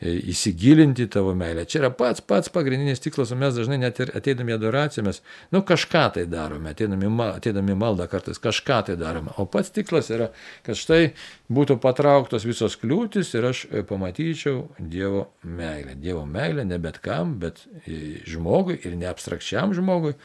įsigilinti 0.03 1.07
tavo 1.11 1.33
meilę. 1.37 1.65
Čia 1.69 1.79
yra 1.83 1.89
pats 1.95 2.21
pats 2.27 2.51
pagrindinis 2.53 3.01
tikslas, 3.03 3.31
o 3.31 3.37
mes 3.39 3.55
dažnai 3.55 3.79
net 3.81 3.99
ir 4.03 4.11
ateidami 4.17 4.55
adoraciją 4.55 5.05
mes, 5.07 5.21
nu, 5.55 5.63
kažką 5.67 6.03
tai 6.17 6.25
darome, 6.29 6.73
ateidami, 6.73 7.09
ateidami 7.25 7.77
maldą 7.79 8.07
kartais 8.11 8.41
kažką 8.43 8.79
tai 8.89 8.97
darome. 8.99 9.33
O 9.39 9.45
pats 9.49 9.71
tikslas 9.73 10.11
yra, 10.13 10.29
kad 10.65 10.79
štai 10.79 11.13
būtų 11.53 11.79
patrauktos 11.83 12.47
visos 12.47 12.75
kliūtis 12.81 13.33
ir 13.37 13.49
aš 13.51 13.65
e, 13.69 13.85
pamatyčiau 13.87 14.65
Dievo 14.79 15.27
meilę. 15.43 15.95
Dievo 15.99 16.25
meilę 16.29 16.65
ne 16.67 16.79
bet 16.83 16.99
kam, 17.03 17.37
bet 17.39 17.63
e, 17.85 18.19
žmogui 18.29 18.79
ir 18.83 18.97
ne 18.99 19.07
abstrakčiam 19.11 19.75
žmogui 19.75 20.17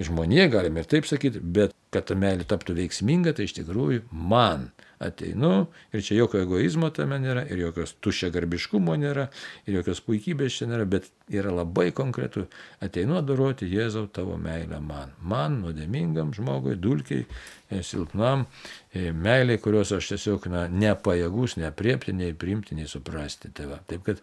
žmonė, 0.00 0.46
galime 0.52 0.80
ir 0.80 0.88
taip 0.88 1.08
sakyti, 1.08 1.42
bet 1.42 1.74
kad 1.92 2.06
ta 2.08 2.16
meilė 2.18 2.46
taptų 2.48 2.76
veiksminga, 2.78 3.34
tai 3.36 3.48
iš 3.48 3.58
tikrųjų 3.58 4.06
man 4.12 4.70
ateinu 5.00 5.66
ir 5.92 6.02
čia 6.04 6.18
jokio 6.18 6.42
egoizmo 6.44 6.90
tame 6.92 7.16
nėra, 7.22 7.46
ir 7.48 7.62
jokios 7.62 7.94
tušia 8.04 8.28
garbiškumo 8.34 8.96
nėra, 9.00 9.28
ir 9.64 9.78
jokios 9.78 10.02
puikybės 10.04 10.58
čia 10.60 10.68
nėra, 10.68 10.84
bet 10.88 11.08
yra 11.32 11.54
labai 11.54 11.88
konkretu, 11.96 12.44
ateinu 12.84 13.16
adoroti 13.20 13.68
Jėzau 13.70 14.06
tavo 14.12 14.36
meilę 14.40 14.82
man. 14.84 15.14
Man, 15.24 15.60
nuodėmingam 15.64 16.34
žmogui, 16.36 16.76
dulkiai, 16.76 17.24
e, 17.70 17.80
silpnam, 17.86 18.44
e, 18.92 19.08
meiliai, 19.16 19.60
kurios 19.62 19.94
aš 19.96 20.12
tiesiog 20.12 20.50
na, 20.52 20.66
nepajėgus, 20.68 21.56
nepriepti, 21.62 22.16
nei 22.16 22.36
priimti, 22.36 22.76
nei 22.76 22.90
suprasti. 22.90 23.52
Va. 23.70 23.80
Taip 23.88 24.04
kad 24.04 24.20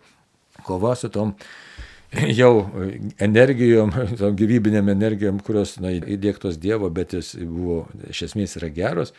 kova 0.67 0.93
su 0.95 1.09
tom 1.09 1.33
jau 2.39 2.51
energijom, 3.19 3.91
gyvybinėm 4.39 4.93
energijom, 4.93 5.41
kurios 5.43 5.75
na, 5.83 5.91
įdėktos 5.97 6.59
Dievo, 6.61 6.89
bet 6.93 7.17
jis 7.17 7.33
buvo, 7.41 7.85
iš 8.11 8.27
esmės 8.29 8.57
yra 8.61 8.69
geros, 8.73 9.13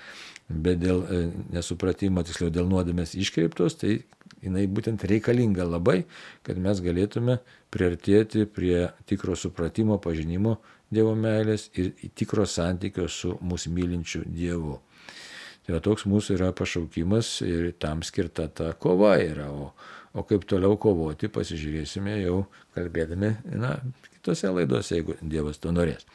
bet 0.48 0.80
dėl 0.82 1.02
e, 1.04 1.20
nesupratimo, 1.52 2.24
tiksliau 2.24 2.52
dėl 2.52 2.68
nuodėmės 2.70 3.14
iškreiptos, 3.18 3.78
tai 3.80 4.00
jinai 4.44 4.66
būtent 4.70 5.04
reikalinga 5.08 5.66
labai, 5.68 6.02
kad 6.46 6.60
mes 6.62 6.80
galėtume 6.84 7.38
priartėti 7.74 8.46
prie 8.46 8.88
tikro 9.08 9.36
supratimo, 9.36 10.00
pažinimo 10.02 10.58
Dievo 10.88 11.12
meilės 11.12 11.66
ir 11.76 11.90
tikro 12.16 12.46
santykio 12.48 13.10
su 13.12 13.34
mūsų 13.44 13.72
mylinčiu 13.76 14.22
Dievu. 14.24 14.78
Tai 15.66 15.74
va, 15.74 15.82
toks 15.84 16.06
mūsų 16.08 16.38
yra 16.38 16.48
pašaukimas 16.56 17.42
ir 17.44 17.74
tam 17.76 18.00
skirta 18.00 18.46
ta 18.48 18.70
kova 18.72 19.18
yra. 19.20 19.50
O, 19.52 19.74
O 20.16 20.24
kaip 20.26 20.46
toliau 20.48 20.76
kovoti, 20.80 21.28
pasižiūrėsime 21.30 22.16
jau 22.22 22.46
kalbėdami, 22.76 23.34
na, 23.60 23.74
kitose 24.16 24.48
laidose, 24.50 24.96
jeigu 24.96 25.18
Dievas 25.20 25.60
to 25.60 25.72
norės. 25.74 26.06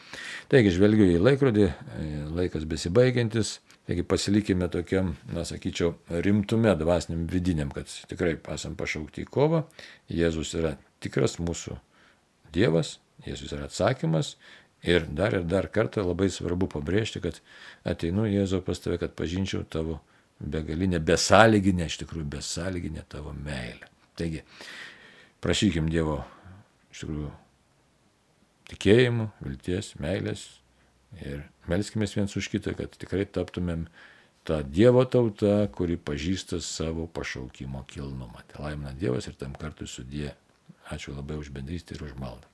Taigi, 0.52 0.74
žvelgiu 0.74 1.06
į 1.13 1.22
laikrodį, 1.22 1.67
e, 1.69 2.08
laikas 2.34 2.65
besibaigiantis, 2.69 3.60
taigi 3.88 4.04
pasilikime 4.08 4.69
tokiam, 4.72 5.13
na, 5.34 5.43
sakyčiau, 5.48 5.93
rimtume 6.24 6.74
dvasiniam 6.80 7.26
vidiniam, 7.30 7.72
kad 7.74 7.89
tikrai 8.10 8.38
esam 8.56 8.78
pašaukti 8.80 9.26
į 9.26 9.32
kovą. 9.32 9.63
Jėzus 10.12 10.54
yra 10.60 10.76
tikras 11.04 11.39
mūsų 11.41 11.78
Dievas, 12.54 12.98
Jėzus 13.28 13.56
yra 13.56 13.67
atsakymas. 13.69 14.36
Ir 14.84 15.06
dar 15.15 15.32
ir 15.38 15.46
dar 15.48 15.69
kartą 15.72 16.04
labai 16.04 16.28
svarbu 16.28 16.67
pabrėžti, 16.74 17.22
kad 17.24 17.38
ateinu 17.88 18.26
Jėzau 18.28 18.60
pas 18.65 18.80
tave, 18.84 18.98
kad 19.00 19.13
pažinčiau 19.15 19.63
tavo 19.63 20.02
begalinę, 20.39 21.00
besąlyginę, 21.00 21.88
iš 21.88 22.02
tikrųjų 22.02 22.28
besąlyginę 22.34 23.06
tavo 23.08 23.32
meilę. 23.32 23.88
Taigi, 24.19 24.43
prašykim 25.43 25.88
Dievo 25.91 26.19
iš 26.91 27.06
tikrųjų 27.06 27.32
tikėjimų, 28.74 29.30
vilties, 29.46 29.93
meilės 30.04 30.43
ir 31.21 31.43
melskime 31.69 32.08
viens 32.10 32.36
už 32.36 32.49
kitą, 32.54 32.76
kad 32.78 32.95
tikrai 32.97 33.26
taptumėm 33.26 33.88
tą 34.47 34.62
Dievo 34.63 35.06
tautą, 35.06 35.67
kuri 35.71 35.97
pažįsta 35.97 36.60
savo 36.62 37.08
pašaukimo 37.08 37.86
kilnumą. 37.88 38.43
Tai 38.52 38.67
laimina 38.67 38.95
Dievas 38.97 39.30
ir 39.30 39.38
tam 39.39 39.56
kartu 39.60 39.88
sudė. 39.88 40.34
Ačiū 40.91 41.15
labai 41.15 41.38
už 41.39 41.54
bendrystę 41.56 41.95
ir 41.95 42.04
už 42.10 42.17
maldą. 42.19 42.53